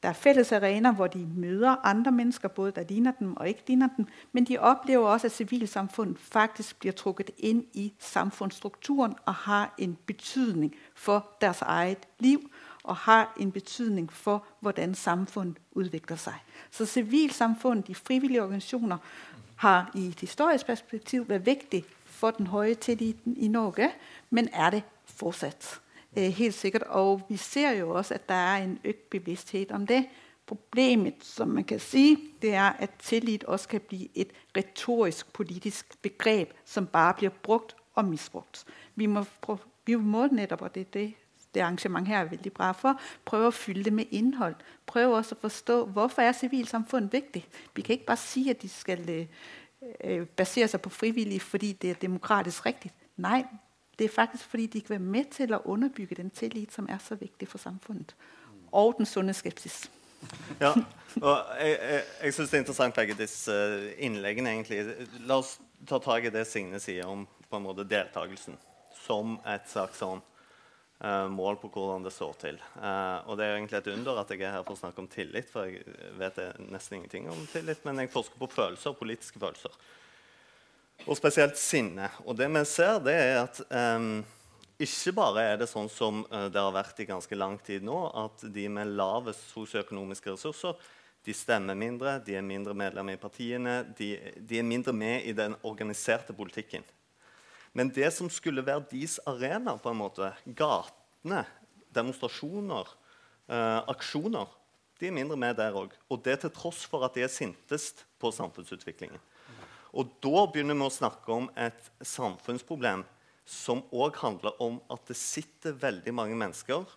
[0.04, 3.64] der er fælles arenaer, hvor de møder andre mennesker, både der ligner dem og ikke
[3.68, 9.34] ligner dem, men de opplever også, at sivilsamfunn faktisk blir trukket inn i samfundsstrukturen og
[9.34, 12.52] har en betydning for deres eget liv
[12.84, 16.36] og har en betydning for, hvordan samfunnet utvikler seg.
[16.72, 18.98] Så sivilsamfunn, de frivillige organisationer,
[19.56, 23.92] har i et historisk perspektiv vært viktig for den høje tilliten i Norge,
[24.30, 25.80] men er det fortsat.
[26.18, 26.84] Øh, helt sikkert.
[26.84, 30.06] Og vi ser jo også, at der er en økt bevidsthet om det.
[30.46, 36.02] Problemet, som man kan sige, det er, at tillit også kan bli et retorisk politisk
[36.02, 38.66] begreb, som bare blir brukt og misbrukt.
[38.96, 39.26] Vi må,
[39.86, 41.14] vi må netop, og det er det,
[41.54, 44.56] det arrangement her er veldig bra for, prøve å fylle det med innhold.
[44.86, 47.46] Prøve også å forstå, hvorfor er civilsamfundet viktig?
[47.76, 49.26] Vi kan ikke bare si, at de skal øh,
[50.04, 52.92] øh basere seg på frivillige, fordi det er demokratisk riktig.
[53.18, 53.46] Nej,
[54.00, 56.88] det er faktisk fordi de ikke vil være med til å underbygge den tillit som
[56.90, 58.16] er så viktig for samfunnet.
[58.74, 59.86] Og den sunne skepsis.
[60.60, 60.72] ja,
[61.22, 63.56] og Jeg, jeg, jeg syns det er interessant begge disse
[63.98, 64.50] innleggene.
[64.50, 65.08] egentlig.
[65.28, 68.58] La oss ta tak i det Signe sier om på en måte deltakelsen
[69.04, 70.22] som et slags sånn
[71.04, 72.62] uh, mål på hvordan det står til.
[72.80, 75.12] Uh, og Det er egentlig et under at jeg er her for å snakke om
[75.12, 75.84] tillit, for jeg
[76.18, 76.40] vet
[76.72, 77.84] nesten ingenting om tillit.
[77.86, 79.76] Men jeg forsker på følelser, politiske følelser
[81.04, 82.10] og spesielt sinne.
[82.24, 83.60] Og det vi ser, det er at
[83.98, 84.24] um,
[84.82, 87.98] ikke bare er det sånn som uh, det har vært i ganske lang tid nå,
[88.26, 90.78] at de med lavest sosioøkonomiske ressurser
[91.24, 95.36] de stemmer mindre, de er mindre medlemmer i partiene, de, de, er mindre med i
[95.36, 96.84] den organiserte politikken.
[97.74, 101.46] Men det som skulle være deres arena, på en måte, gatene,
[101.96, 102.92] demonstrasjoner,
[103.48, 104.52] eh, aksjoner,
[105.00, 105.96] de er mindre med der òg.
[106.12, 109.22] Og det til tross for at de er sintest på samfunnsutviklingen.
[109.94, 113.04] Og da begynner vi å snakke om et samfunnsproblem
[113.46, 116.88] som òg handler om at det sitter veldig mange mennesker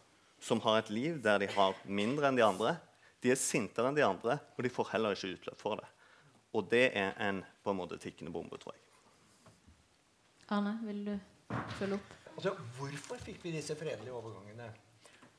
[0.40, 2.76] som har et liv der de har mindre enn de andre.
[3.20, 5.88] De er sintere enn de andre, og de får heller ikke utløp for det.
[6.56, 8.82] Og det er en på en måte tikkende bombe, tror jeg.
[10.54, 11.14] Arne, vil du
[11.76, 12.12] følge opp?
[12.36, 14.70] Altså, hvorfor fikk vi disse fredelige overgangene?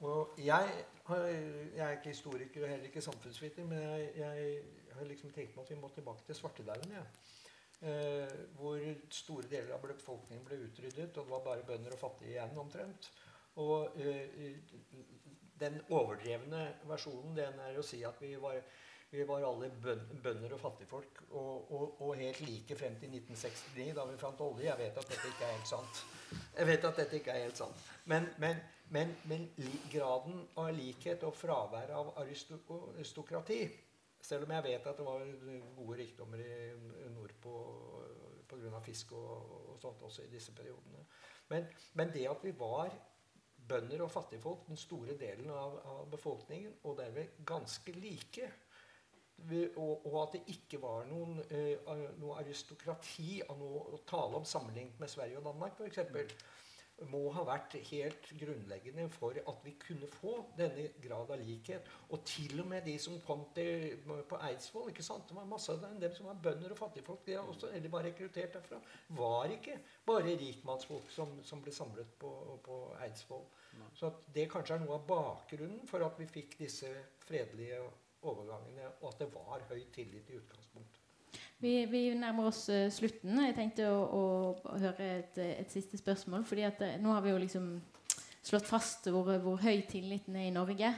[0.06, 0.74] Og jeg,
[1.08, 5.64] jeg er ikke historiker og heller ikke samfunnsviter, men jeg, jeg har liksom tenkt meg
[5.64, 6.94] at vi må tilbake til svartedauden.
[6.94, 7.06] Ja.
[7.80, 8.82] Eh, hvor
[9.14, 13.12] store deler av befolkningen ble utryddet, og det var bare bønder og fattige igjen omtrent.
[13.62, 14.58] Og eh,
[15.62, 18.58] den overdrevne versjonen den er å si at vi var,
[19.14, 24.10] vi var alle bønder og fattigfolk og, og, og, helt like frem til 1969, da
[24.10, 24.66] vi fant olje.
[24.72, 26.04] Jeg vet at dette ikke er helt sant.
[26.58, 27.90] Jeg vet at dette ikke er helt sant.
[28.10, 29.50] Men, men, men, men
[29.94, 33.68] graden av likhet og fravær av aristokrati
[34.22, 35.26] Selv om jeg vet at det var
[35.78, 37.54] gode rikdommer i nordpå
[38.50, 38.80] pga.
[38.84, 41.06] fisk og, og, sånt også i disse periodene.
[41.50, 42.92] Men, men, det at vi var
[43.68, 48.52] bønder og fattigfolk, den store delen av, av befolkningen, og derved ganske like
[49.78, 54.48] og, og, at det ikke var noen, uh, noe aristokrati av noe å tale om
[54.48, 56.34] sammenlignet med Sverige og Danmark f.eks.,
[57.12, 61.86] må ha vært helt grunnleggende for at vi kunne få denne grad av likhet.
[62.10, 65.28] Og til og med de som kom til, på Eidsvoll ikke sant?
[65.30, 68.08] Det var masse av dem, dem som var bønder og fattigfolk, de også, eller var
[68.08, 68.82] rekruttert derfra,
[69.20, 69.78] var ikke
[70.08, 72.34] bare rikmannsfolk som, som ble samlet på,
[72.66, 73.46] på Eidsvoll.
[73.98, 76.90] Så det kanskje er noe av bakgrunnen for at vi fikk disse
[77.28, 77.84] fredelige
[78.26, 81.07] overgangene, og at det var høy tillit i utgangspunktet.
[81.60, 83.40] Vi, vi nærmer oss uh, slutten.
[83.48, 86.46] Jeg tenkte å, å, høre et, et, siste spørsmål.
[86.46, 87.70] fordi at uh, Nå har vi jo liksom
[88.46, 90.92] slått fast hvor, hvor, høy tilliten er i Norge.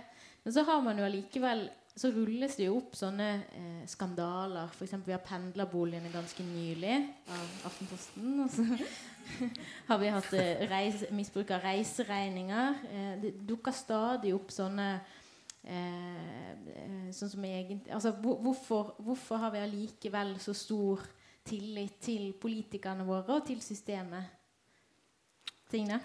[0.43, 1.67] Men så har man jo allikevel
[1.99, 4.69] så rulles det jo opp sånne eh, skandaler.
[4.71, 4.93] F.eks.
[5.03, 6.93] vi har pendlerboligene ganske nylig
[7.35, 8.37] av Aftenposten.
[8.45, 8.63] Og så
[9.89, 12.79] har vi hatt eh, reis, misbruk av reiseregninger.
[12.93, 14.93] Eh, det dukker stadig opp sånne
[15.63, 21.03] Eh, eh, sånn som egentlig, altså, hvorfor, hvorfor, har vi allikevel så stor
[21.45, 24.37] tillit til politikerne våre og til systemet?
[25.69, 25.99] Tingene?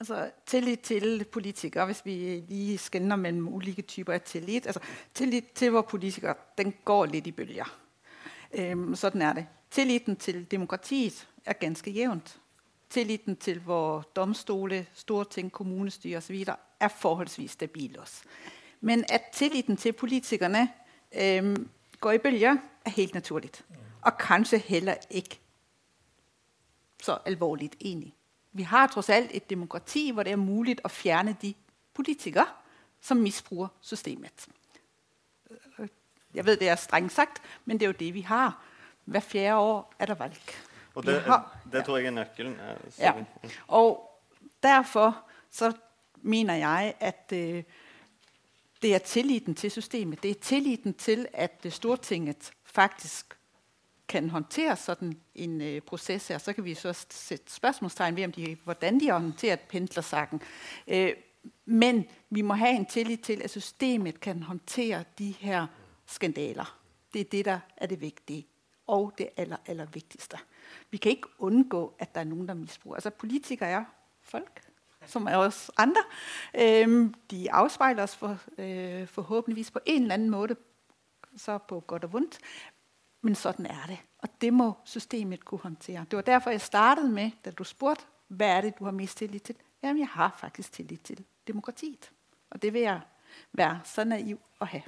[0.00, 4.80] Altså, tillit til politikere, hvis vi lige skænder mellom ulike typer av tillit altså,
[5.14, 7.70] Tillit til våre politikere den går litt i bølger.
[8.58, 9.46] Um, sånn er det.
[9.70, 12.36] Tilliten til demokratiet er ganske jevnt.
[12.90, 16.44] Tilliten til våre domstole, storting, kommunestyre osv.
[16.80, 18.22] er forholdsvis stabil også.
[18.80, 20.68] Men at tilliten til politikerne
[21.14, 21.56] øh,
[22.00, 23.50] går i bølger, er helt naturlig.
[24.02, 25.40] Og kanskje heller ikke
[27.02, 28.14] så alvorlig enig.
[28.52, 31.54] Vi har tross alt et demokrati hvor det er mulig å fjerne de
[31.94, 32.46] politikere
[33.00, 34.48] som misbruker systemet.
[36.34, 38.56] Jeg vet det er strengt sagt, men det er jo det vi har.
[39.04, 40.54] Hver fjerde år er det valg.
[40.94, 42.56] Og det, har, det tror jeg er nøkkelen.
[42.98, 43.12] Ja.
[43.68, 44.00] Og
[44.62, 45.16] derfor
[45.50, 45.72] så
[46.22, 47.62] mener jeg at uh,
[48.86, 50.22] det er tilliten til systemet.
[50.22, 53.38] Det er tilliten til at Stortinget faktisk
[54.08, 56.38] kan håndtere sådan en uh, proces her.
[56.38, 60.42] Så kan vi så sætte spørsmålstegn ved, om de, hvordan de har håndteret pendlersaken.
[60.86, 61.08] Uh,
[61.64, 65.66] men vi må ha en tillit til, at systemet kan håndtere de her
[66.06, 66.78] skandaler.
[67.12, 68.46] Det er det, der er det vigtige.
[68.86, 70.38] Og det aller, aller vigtigste.
[70.90, 72.96] Vi kan ikke undgå, at der er noen der misbruger.
[72.96, 73.84] Altså, politikere er
[74.22, 74.65] folk
[75.06, 76.02] som er oss andre.
[76.54, 80.56] Øh, de afspejler os for, øh, på en eller annen måte,
[81.36, 82.38] så på godt og vondt.
[83.22, 83.98] Men sånn er det.
[84.22, 86.04] Og det må systemet kunne håndtere.
[86.10, 89.18] Det var derfor jeg startet med, da du spurte hva er det du har mest
[89.18, 89.56] tillit til.
[89.82, 92.10] Jamen, jeg har faktisk tillit til demokratiet.
[92.50, 93.00] Og det vil jeg
[93.52, 94.80] være så naiv å ha.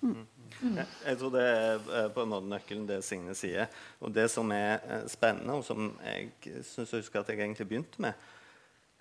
[0.00, 0.26] Mm.
[0.60, 0.78] Mm.
[1.06, 3.70] Jeg tror det er på en måte nøkkelen det Signe sier.
[4.00, 7.68] Og det som er eh, spennende, og som jeg syns jeg husker at jeg egentlig
[7.68, 8.26] begynte med,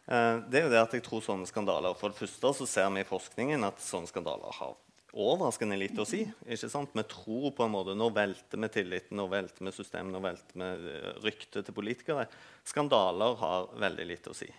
[0.04, 3.06] det er jo det at jeg tror sånne skandaler For det første så ser vi
[3.06, 4.74] i forskningen at sånne skandaler har
[5.14, 6.24] overraskende lite å si.
[6.50, 6.94] ikke sant?
[6.98, 10.60] Vi tror på en måte Nå velter vi tilliten, nå velter vi systemet, nå velter
[10.60, 12.26] vi eh, ryktet til politikere.
[12.68, 14.50] Skandaler har veldig lite å si.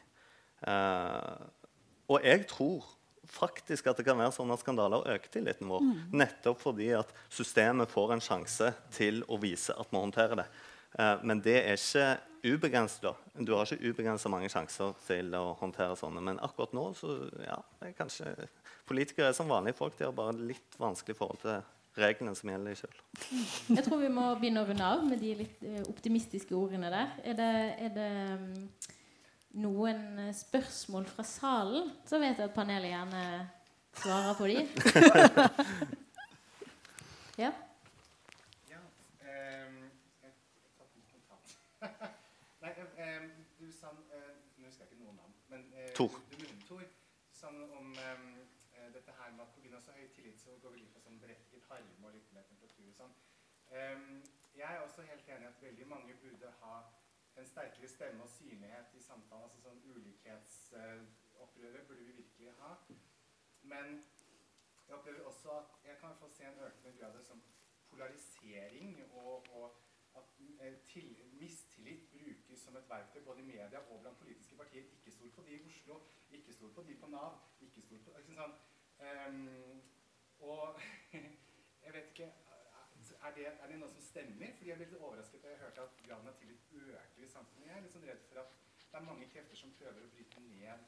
[0.64, 1.42] Uh,
[2.08, 2.86] og jeg tror
[3.34, 5.82] faktisk at det kan være sånn at skandaler øker tilliten vår.
[5.82, 5.98] Mm.
[6.22, 10.46] Nettopp fordi at systemet får en sjanse til å vise at vi håndterer det.
[11.26, 12.06] Men det er ikke
[12.44, 13.06] ubegrenset.
[13.34, 16.22] Du har ikke ubegrensa mange sjanser til å håndtere sånne.
[16.24, 17.08] Men akkurat nå så
[17.44, 18.26] ja, er kanskje
[18.88, 19.96] politikere er som vanlige folk.
[19.98, 21.56] De har bare litt vanskelig forhold til
[21.98, 22.96] reglene som gjelder sjøl.
[23.70, 27.08] Jeg tror vi må begynne å runde av med de litt eh, optimistiske ordene der.
[27.22, 27.52] Er det,
[27.86, 28.10] er det
[28.40, 28.64] mm,
[29.62, 30.00] noen
[30.34, 33.22] spørsmål fra salen, så vet jeg at panelet gjerne
[34.02, 34.58] svarer på de.
[37.44, 37.50] ja.
[41.84, 41.92] Tor.
[43.54, 44.74] Tor sånn om um, dette her med at pga.
[44.74, 45.14] så høy tillit så går vi glipp av sånn berettiget harme og litt mer temperatur
[45.14, 45.34] og sånn.
[53.70, 54.22] Um,
[54.54, 56.74] jeg er også helt enig i at veldig mange burde ha
[57.36, 59.46] en sterkere stemme og synlighet i samtalen.
[59.46, 62.74] altså sånn Ulikhetsopprøret uh, burde vi virkelig ha.
[63.62, 63.96] Men
[64.86, 67.46] jeg opplever også at jeg kan få se en økende grad av sånn
[67.90, 69.78] polarisering og, og
[70.18, 70.34] at
[70.90, 71.63] til, brukes
[72.64, 74.86] som et verktøy både i media og blant politiske partier.
[74.96, 76.00] Ikke stol på de i Oslo,
[76.30, 77.38] ikke stol på de på Nav.
[77.60, 78.56] ikke stol på Ikke sånn,
[79.04, 79.82] um,
[80.48, 80.80] Og
[81.84, 82.32] jeg vet ikke
[83.24, 84.52] er det, er det, noe som stemmer?
[84.56, 87.68] Fordi Jeg ble litt overrasket da jeg hørte at graden av tillit øker i samfunnet.
[87.68, 88.54] Jeg er litt sånn redd for at
[88.90, 90.86] det er mange krefter som prøver å bryte ned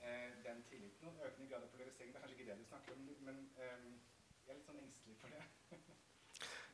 [0.00, 1.10] eh, den tilliten.
[1.10, 2.14] Og økende grad av polarisering.
[2.14, 3.92] Det er kanskje ikke det du snakker om, men um,
[4.44, 5.44] jeg er litt sånn engstelig for det.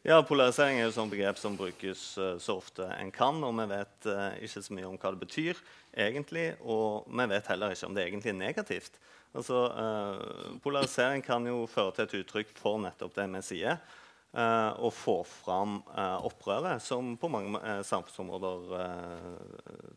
[0.00, 3.36] Ja, Polarisering er jo sånn begrep som brukes uh, så ofte en kan.
[3.44, 5.60] Og vi vet uh, ikke så mye om hva det betyr
[5.92, 8.96] egentlig, og vi vet heller ikke om det egentlig er negativt.
[9.36, 13.82] Altså, uh, Polarisering kan jo føre til et uttrykk for nettopp det vi sier.
[14.30, 15.80] og få fram
[16.22, 18.76] opprøret, som på mange samfunnsområder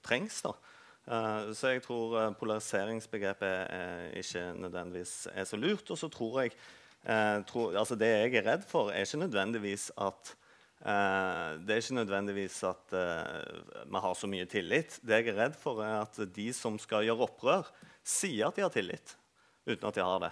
[0.02, 0.42] trengs.
[0.42, 0.54] da.
[1.54, 5.92] så jeg tror polariseringsbegrepet er, ikke nødvendigvis er så lurt.
[5.92, 6.56] Og så tror jeg
[7.04, 10.36] Eh, tror, altså det jeg er redd for, er ikke nødvendigvis at
[10.86, 15.00] eh, det er ikke nødvendigvis at eh, vi har så mye tillit.
[15.04, 17.74] Det jeg er redd for, er at de som skal gjøre opprør,
[18.04, 19.18] sier at de har tillit,
[19.68, 20.32] uten at de har det.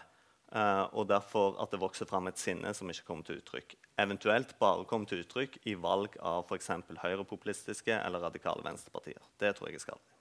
[0.51, 3.75] Eh, og derfor at det vokser fram et sinne som ikke kommer til uttrykk.
[4.03, 6.71] Eventuelt bare kommer til uttrykk i valg av f.eks.
[7.03, 9.21] høyrepopulistiske eller radikale venstrepartier.
[9.39, 10.20] Det tror jeg er skadelig.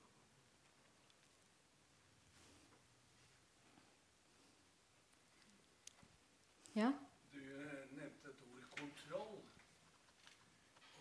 [6.80, 6.90] Ja.
[7.32, 9.42] Du eh, nevnte et ord 'kontroll'.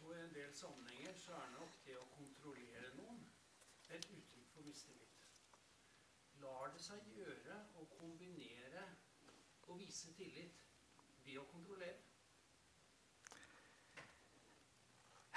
[0.03, 3.22] Og i en del sammenhenger så er nok det å kontrollere noen
[3.89, 5.23] et uttrykk for mistillit.
[6.41, 8.84] Lar det seg gjøre å kombinere
[9.68, 10.60] og vise tillit
[11.26, 11.97] ved å kontrollere?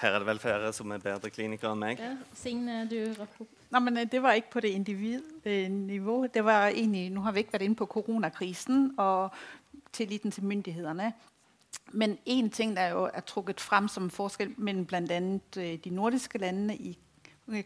[0.03, 2.01] Her er det vel flere som er bedre klinikere enn meg.
[2.03, 3.59] Ja, Signe, du rakk opp.
[3.71, 6.27] Nei, men Det var ikke på det individnivå.
[6.27, 9.31] Det var egentlig, Nå har vi ikke vært inne på koronakrisen og
[9.93, 11.13] tilliten til myndighetene.
[11.93, 15.21] Men én ting der jo er trukket frem som forskjell mellom bl.a.
[15.57, 16.99] Øh, de nordiske landene i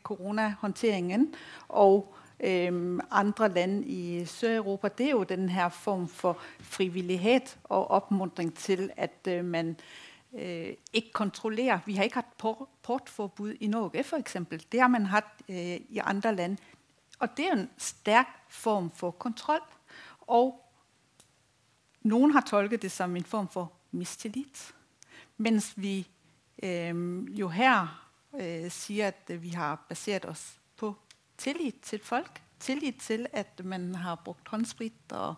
[0.02, 1.34] koronahåndteringen
[1.68, 8.54] og øhm, andre land i Sør-Europa, det er jo denne form for frivillighet og oppmuntring
[8.54, 9.76] til at øh, man
[10.34, 11.78] øh, ikke kontrollerer.
[11.86, 14.36] Vi har ikke hatt portforbud i Norge, f.eks.
[14.72, 15.56] Det har man hatt øh,
[15.88, 16.56] i andre land.
[17.18, 19.60] Og det er jo en sterk form for kontroll.
[20.20, 20.65] Og
[22.06, 24.72] noen har tolket det som en form for mistillit.
[25.36, 26.06] Mens vi
[26.62, 26.94] øh,
[27.40, 27.88] jo her
[28.34, 30.94] øh, sier at vi har basert oss på
[31.38, 32.42] tillit til folk.
[32.60, 35.34] Tillit til at man har brukt håndsprit og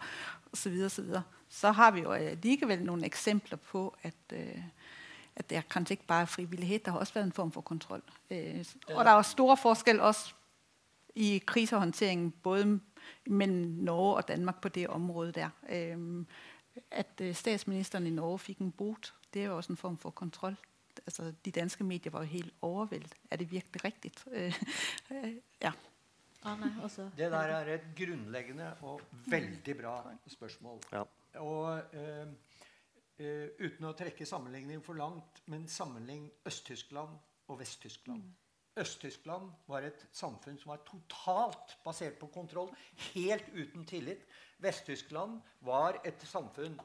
[0.52, 0.76] osv.
[0.88, 4.62] Så, så, så har vi jo øh, likevel noen eksempler på at, øh,
[5.36, 6.84] at det er kanskje ikke bare frivillighet.
[6.84, 8.02] Det har også vært en form for kontroll.
[8.30, 8.64] Øh,
[8.94, 10.34] og der er store forskjell også
[11.14, 12.80] i krisehåndteringen både
[13.26, 15.50] mellom Norge og Danmark på det området der.
[16.78, 19.96] Øh, at øh, statsministeren i Norge fikk en bot, det er jo også en form
[19.98, 20.56] for kontroll.
[21.06, 23.14] Altså, de danske medier var jo helt overveldet.
[23.30, 24.12] Er det virkelig riktig?
[25.62, 25.72] ja.
[27.16, 30.80] Det der er et grunnleggende og veldig bra spørsmål.
[30.92, 31.02] Ja.
[31.34, 32.28] Og uh,
[33.20, 37.18] uh, uten å trekke sammenligning for langt, men sammenlign Øst-Tyskland
[37.48, 38.22] og Vest-Tyskland.
[38.78, 42.70] Øst-Tyskland var et samfunn som var totalt basert på kontroll,
[43.12, 44.26] helt uten tillit.
[44.62, 46.78] Vest-Tyskland var et samfunn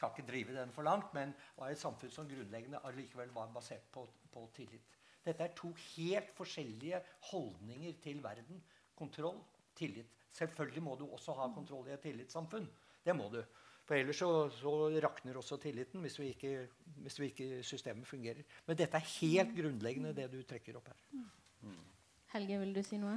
[0.00, 3.84] skal ikke drive den for langt, men var et samfunn som grunnleggende allikevel var basert
[3.92, 4.96] på, på tillit.
[5.24, 8.62] Dette er to helt forskjellige holdninger til verden.
[8.96, 9.42] Kontroll,
[9.76, 10.08] tillit.
[10.32, 12.68] Selvfølgelig må du også ha kontroll i et tillitssamfunn.
[13.04, 13.42] Det må du.
[13.90, 14.72] For ellers så, så
[15.02, 16.50] rakner også tilliten hvis, vi ikke,
[17.02, 18.44] hvis vi ikke systemet fungerer.
[18.68, 21.00] Men dette er helt grunnleggende, det du trekker opp her.
[21.66, 21.80] Mm.
[22.36, 23.16] Helge, vil du si noe?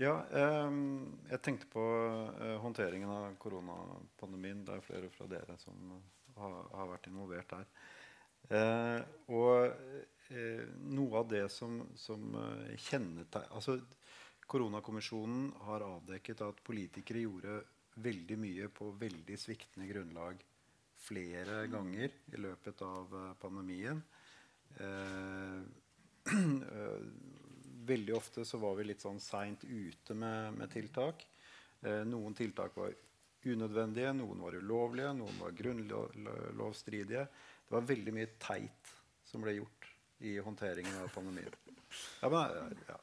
[0.00, 0.78] Ja, eh,
[1.28, 4.64] jeg tenkte på eh, håndteringen av koronapandemien.
[4.64, 5.92] Det er flere fra dere som
[6.38, 7.68] har, har vært involvert der.
[8.48, 9.04] Eh,
[9.36, 13.76] og eh, noe av det som, som eh, kjennetegner altså,
[14.52, 17.60] Koronakommisjonen har avdekket at politikere gjorde
[17.94, 20.44] veldig mye på veldig sviktende grunnlag
[21.02, 24.02] flere ganger i løpet av eh, pandemien.
[27.86, 31.26] veldig ofte så var vi litt sånn seint ute med, med tiltak.
[31.82, 32.94] Eh, noen tiltak var
[33.42, 37.26] unødvendige, noen var ulovlige, noen var grunnlovsstridige.
[37.66, 38.92] Det var veldig mye teit
[39.26, 39.88] som ble gjort
[40.22, 41.54] i håndteringen av pandemien.
[42.22, 42.98] Ja, men, ja.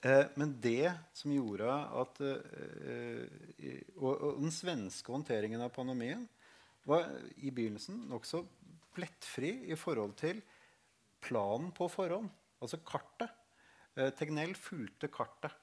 [0.00, 1.66] Eh, men, det som gjorde
[2.00, 3.24] at eh,
[3.98, 6.22] og, og, den svenske håndteringen av pandemien
[6.86, 7.08] var
[7.42, 8.44] i begynnelsen nokså
[8.94, 10.38] plettfri i forhold til
[11.24, 12.30] planen på forhånd.
[12.62, 13.34] Altså kartet.
[13.98, 15.54] Eh, Tegnell fulgte kartet.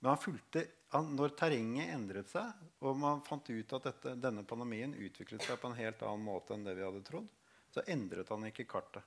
[0.00, 0.64] Men han fulgte,
[1.12, 5.70] når terrenget endret seg, og man fant ut at dette, denne pandemien utviklet seg på
[5.70, 7.28] en helt annen måte enn det vi hadde trodd,
[7.70, 9.06] så endret han ikke kartet.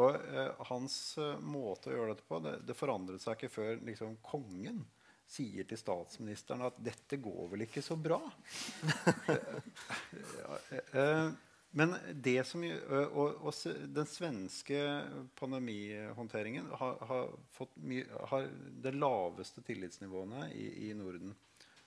[0.00, 3.72] Og eh, Hans eh, måte å gjøre dette på det, det forandret seg ikke før
[3.84, 4.82] liksom, kongen
[5.32, 8.20] sier til statsministeren at 'dette går vel ikke så bra'.
[10.98, 11.28] eh,
[11.72, 12.64] Men det som,
[13.16, 14.80] og, og den svenske
[15.40, 18.44] pandemihåndteringen har, har fått mye, har
[18.84, 21.32] det laveste tillitsnivåene i, i Norden.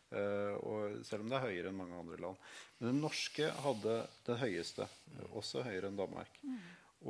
[0.09, 2.49] Uh, og selv om det er høyere enn mange andre land.
[2.79, 3.95] Men den norske hadde
[4.25, 4.89] den høyeste.
[5.37, 6.33] Også høyere enn Danmark.
[6.41, 6.59] Mm.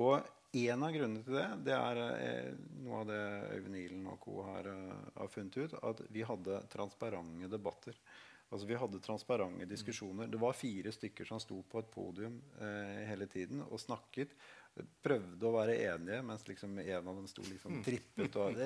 [0.04, 2.52] Og en av grunnene til det det er eh,
[2.86, 3.24] noe av det
[3.58, 4.38] Øyvind Ilen og co.
[4.46, 5.76] Har, uh, har funnet ut.
[5.84, 7.98] At vi hadde transparente debatter.
[8.54, 10.30] Altså Vi hadde transparente diskusjoner.
[10.32, 14.36] Det var fire stykker som sto på et podium eh, hele tiden og snakket.
[15.04, 18.38] Prøvde å være enige, mens liksom en av dem sto liksom trippet.
[18.38, 18.60] Og,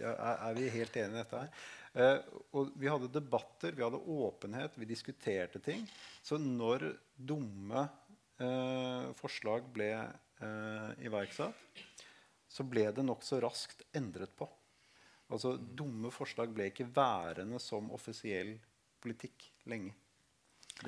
[0.00, 1.66] ja, er vi helt enige i dette her?
[1.90, 2.18] Eh,
[2.54, 5.82] og vi hadde debatter, vi hadde åpenhet, vi diskuterte ting.
[6.22, 7.88] Så når dumme
[8.38, 10.29] eh, forslag ble eh,
[11.04, 11.82] iverksatt,
[12.50, 14.48] så ble det nokså raskt endret på.
[15.30, 18.56] Altså, Dumme forslag ble ikke værende som offisiell
[19.02, 19.94] politikk lenge.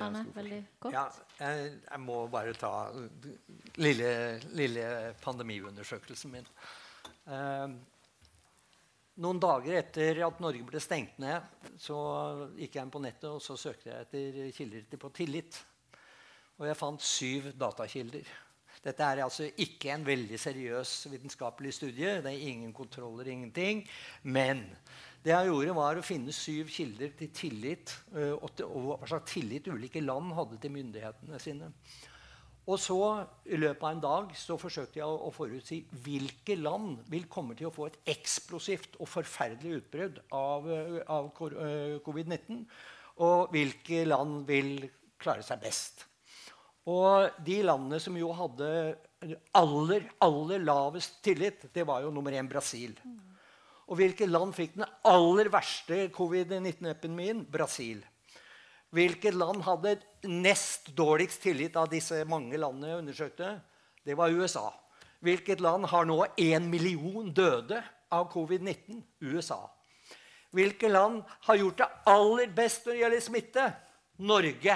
[0.01, 0.95] Arne, veldig godt.
[0.95, 1.03] Ja,
[1.37, 2.71] jeg, jeg, må bare ta
[3.77, 4.09] lille,
[4.57, 4.85] lille
[5.21, 6.47] pandemiundersøkelsen min.
[7.29, 7.75] Eh,
[9.23, 11.45] noen dager etter at Norge ble stengt ned,
[11.77, 11.97] så
[12.57, 15.59] gikk jeg inn på nettet og så søkte jeg etter kilder på tillit.
[16.57, 18.33] Og jeg fant syv datakilder.
[18.83, 22.17] Dette er altså ikke en veldig seriøs vitenskapelig studie.
[22.23, 23.85] Det er ingen kontroller, ingenting.
[24.23, 24.65] Men
[25.23, 29.07] det jeg gjorde, var å finne syv kilder til tillit, eh, og, til, og hva
[29.07, 31.71] slags tillit ulike land hadde til myndighetene sine.
[32.63, 32.99] Og så,
[33.47, 37.67] I løpet av en dag så forsøkte jeg å forutsi hvilke land vil komme til
[37.67, 42.65] å få et eksplosivt og forferdelig utbrudd av, eh, av eh, covid-19,
[43.23, 44.89] og hvilke land vil
[45.23, 46.07] klare seg best.
[46.89, 48.69] Og de landene som jo hadde
[49.55, 52.95] aller, aller lavest tillit, det var jo nummer én Brasil.
[53.87, 57.43] Og hvilke land fikk den aller verste covid-19-epidemien?
[57.51, 58.03] Brasil.
[58.93, 59.97] Hvilket land hadde
[60.29, 63.53] nest dårligst tillit av disse mange landene jeg undersøkte?
[64.03, 64.67] Det var USA.
[65.23, 67.79] Hvilket land har nå én million døde
[68.11, 68.99] av covid-19?
[69.23, 69.63] USA.
[70.53, 73.67] Hvilke land har gjort det aller best når det gjelder smitte?
[74.21, 74.75] Norge.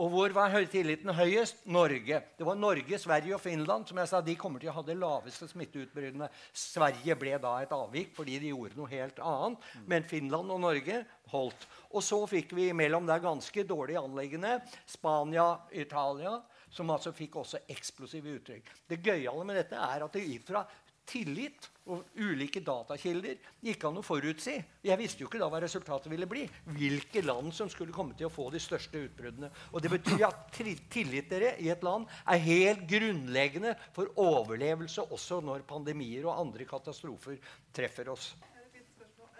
[0.00, 1.66] Og hvor var tilliten høyest?
[1.68, 2.22] Norge.
[2.38, 4.96] Det var Norge, Sverige og Finland som jeg sa, de kommer til å ha det
[4.96, 6.30] laveste smitteutbruddene.
[6.56, 9.66] Sverige ble da et avvik fordi de gjorde noe helt annet.
[9.86, 11.02] Men Finland og Norge
[11.34, 11.68] holdt.
[11.92, 14.56] Og så fikk vi mellom der ganske dårlige anleggene
[14.88, 16.38] Spania, Italia,
[16.72, 18.70] som altså fikk også eksplosive uttrykk.
[18.88, 20.64] Det gøyale med dette er at det fra
[21.08, 24.54] tillit og ulike datakilder gikk an å forutsi.
[24.86, 26.44] Jeg visste jo ikke da hva resultatet ville bli.
[26.76, 29.50] Hvilke land som skulle komme til å få de største utbruddene.
[29.72, 35.42] Og det betyr at tillit dere i et land er helt grunnleggende for overlevelse også
[35.42, 37.40] når pandemier og andre katastrofer
[37.74, 38.32] treffer oss.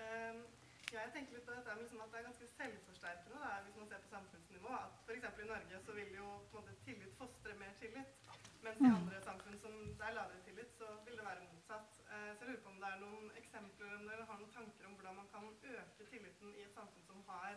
[0.03, 0.43] Ehm,
[0.91, 3.93] jeg tenker litt på dette med liksom at det er ganske selvforsterkende da, hvis man
[3.93, 4.75] ser på samfunnsnivå.
[4.83, 5.31] at F.eks.
[5.47, 8.19] i Norge så vil jo på en måte, tillit fostre mer tillit.
[8.63, 11.97] Mens i andre samfunn som det er lavere tillit, så vil det være motsatt.
[12.15, 14.95] Eh, så jeg lurer på om det er noen eksempler eller har noen tanker om
[14.99, 17.53] hvordan man kan øke tilliten i et samfunn som har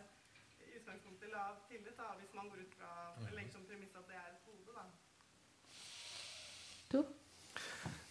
[0.62, 2.90] i utgangspunktet lav tillit, da, hvis man går ut fra
[3.34, 4.76] legger som premiss at det er et gode.
[4.76, 4.84] da.
[6.92, 7.00] To.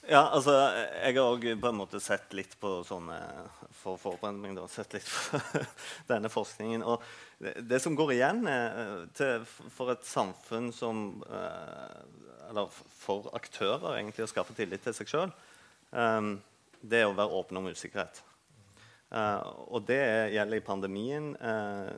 [0.10, 0.56] Ja, altså,
[1.00, 3.20] jeg har òg på en måte sett litt på sånne
[3.80, 5.40] For forberedning, da, sett litt på
[6.12, 6.84] denne forskningen.
[6.84, 7.06] Og
[7.40, 13.96] det, det som går igjen eh, til, for et samfunn som eh, eller for aktører
[13.96, 15.32] egentlig å skaffe tillit til seg sjøl,
[15.96, 16.36] um, ehm,
[16.90, 18.22] det er å være åpen om usikkerhet.
[19.14, 19.42] Uh,
[19.72, 20.02] og det
[20.34, 21.32] gjelder i pandemien.
[21.40, 21.94] Uh,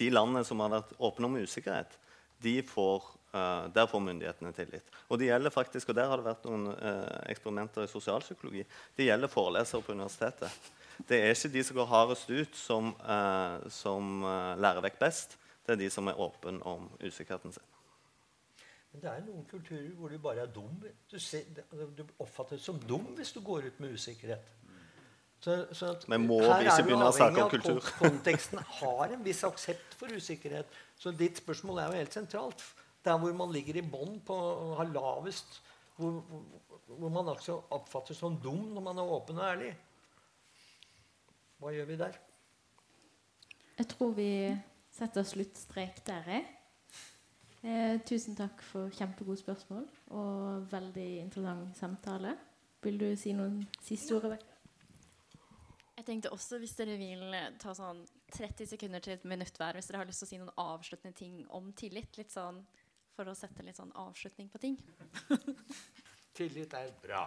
[0.00, 1.96] de landene som har vært åpne om usikkerhet,
[2.40, 4.92] de får, uh, der får myndighetene tillit.
[5.08, 6.70] Og det gjelder faktisk, og der har det vært noen
[7.30, 8.66] eksperimenter i sosialpsykologi,
[8.96, 10.70] det gjelder forelesere på universitetet.
[11.08, 12.90] Det er ikke de som går hardest ut, som,
[13.72, 14.18] som
[14.60, 15.38] lærer vekk best.
[15.64, 17.69] Det er de som er åpne om usikkerheten sin.
[18.90, 20.72] Men det er noen kulturer hvor du bare er dum.
[21.10, 24.56] Du, ser, du oppfattes som dum hvis du går ut med usikkerhet.
[25.40, 27.80] Så, så Men må vi ikke begynne å snakke om kultur?
[27.96, 30.68] Konteksten har en viss aksept for usikkerhet.
[31.00, 32.64] Så ditt spørsmål er jo helt sentralt.
[33.04, 35.62] Der hvor man ligger i bånn og har lavest
[35.96, 36.42] hvor, hvor,
[36.98, 39.70] hvor man altså oppfattes som dum når man er åpen og ærlig.
[41.60, 42.20] Hva gjør vi der?
[43.80, 44.30] Jeg tror vi
[44.92, 46.26] setter sluttstrek der.
[46.28, 46.46] Jeg.
[47.60, 49.84] Eh, tusen takk for kjempegode spørsmål
[50.16, 52.32] og veldig interessant samtale.
[52.80, 54.38] Vil du si noen siste ord?
[55.98, 58.00] Jeg tenkte også hvis dere vil ta sånn
[58.32, 61.18] 30 sekunder til et minutt hver hvis dere har lyst til å si noen avsluttende
[61.18, 62.16] ting om tillit.
[62.16, 62.62] Litt sånn
[63.12, 64.80] for å sette litt sånn avslutning på ting.
[66.38, 67.26] tillit er bra.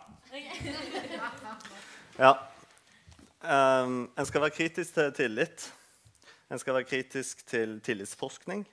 [2.17, 2.33] ja.
[3.43, 5.67] Um, en skal være kritisk til tillit.
[6.49, 8.65] En skal være kritisk til tillitsforskning.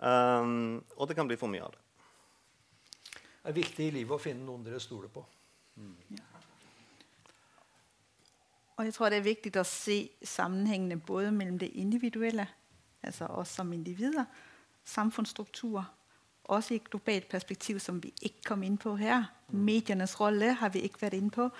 [0.00, 1.82] Um, og det kan bli for mye av det.
[3.40, 5.24] Det er viktig i livet å finne noen dere stoler på.
[8.76, 12.46] Og jeg tror, det er viktig å se sammenhengene både mellom det individuelle,
[13.04, 14.24] altså oss som individer,
[14.84, 15.82] samfunnsstruktur,
[16.44, 19.28] også i et globalt perspektiv, som vi ikke kom inn på her.
[19.52, 21.50] Mediernes rolle har vi ikke vært inne på.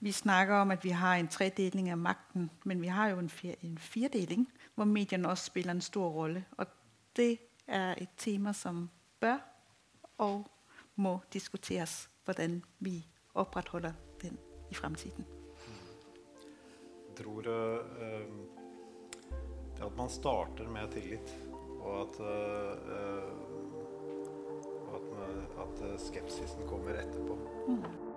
[0.00, 3.30] Vi snakker om, at vi har en tredeling av makten, men vi har jo en,
[3.62, 6.44] en firdeling, hvor medierne også spiller en stor rolle.
[6.58, 6.66] Og
[7.16, 8.88] det er et tema, som
[9.20, 9.38] bør
[10.18, 10.46] og
[10.96, 13.92] må diskuteres, hvordan vi opprettholder
[14.22, 14.38] den
[14.70, 15.26] i fremtiden.
[17.08, 18.24] Jeg tror uh,
[19.76, 21.34] det at man starter med tillit,
[21.80, 22.26] og at, uh,
[24.88, 27.38] og at, at skepsisen kommer etterpå.
[27.68, 28.07] Mm.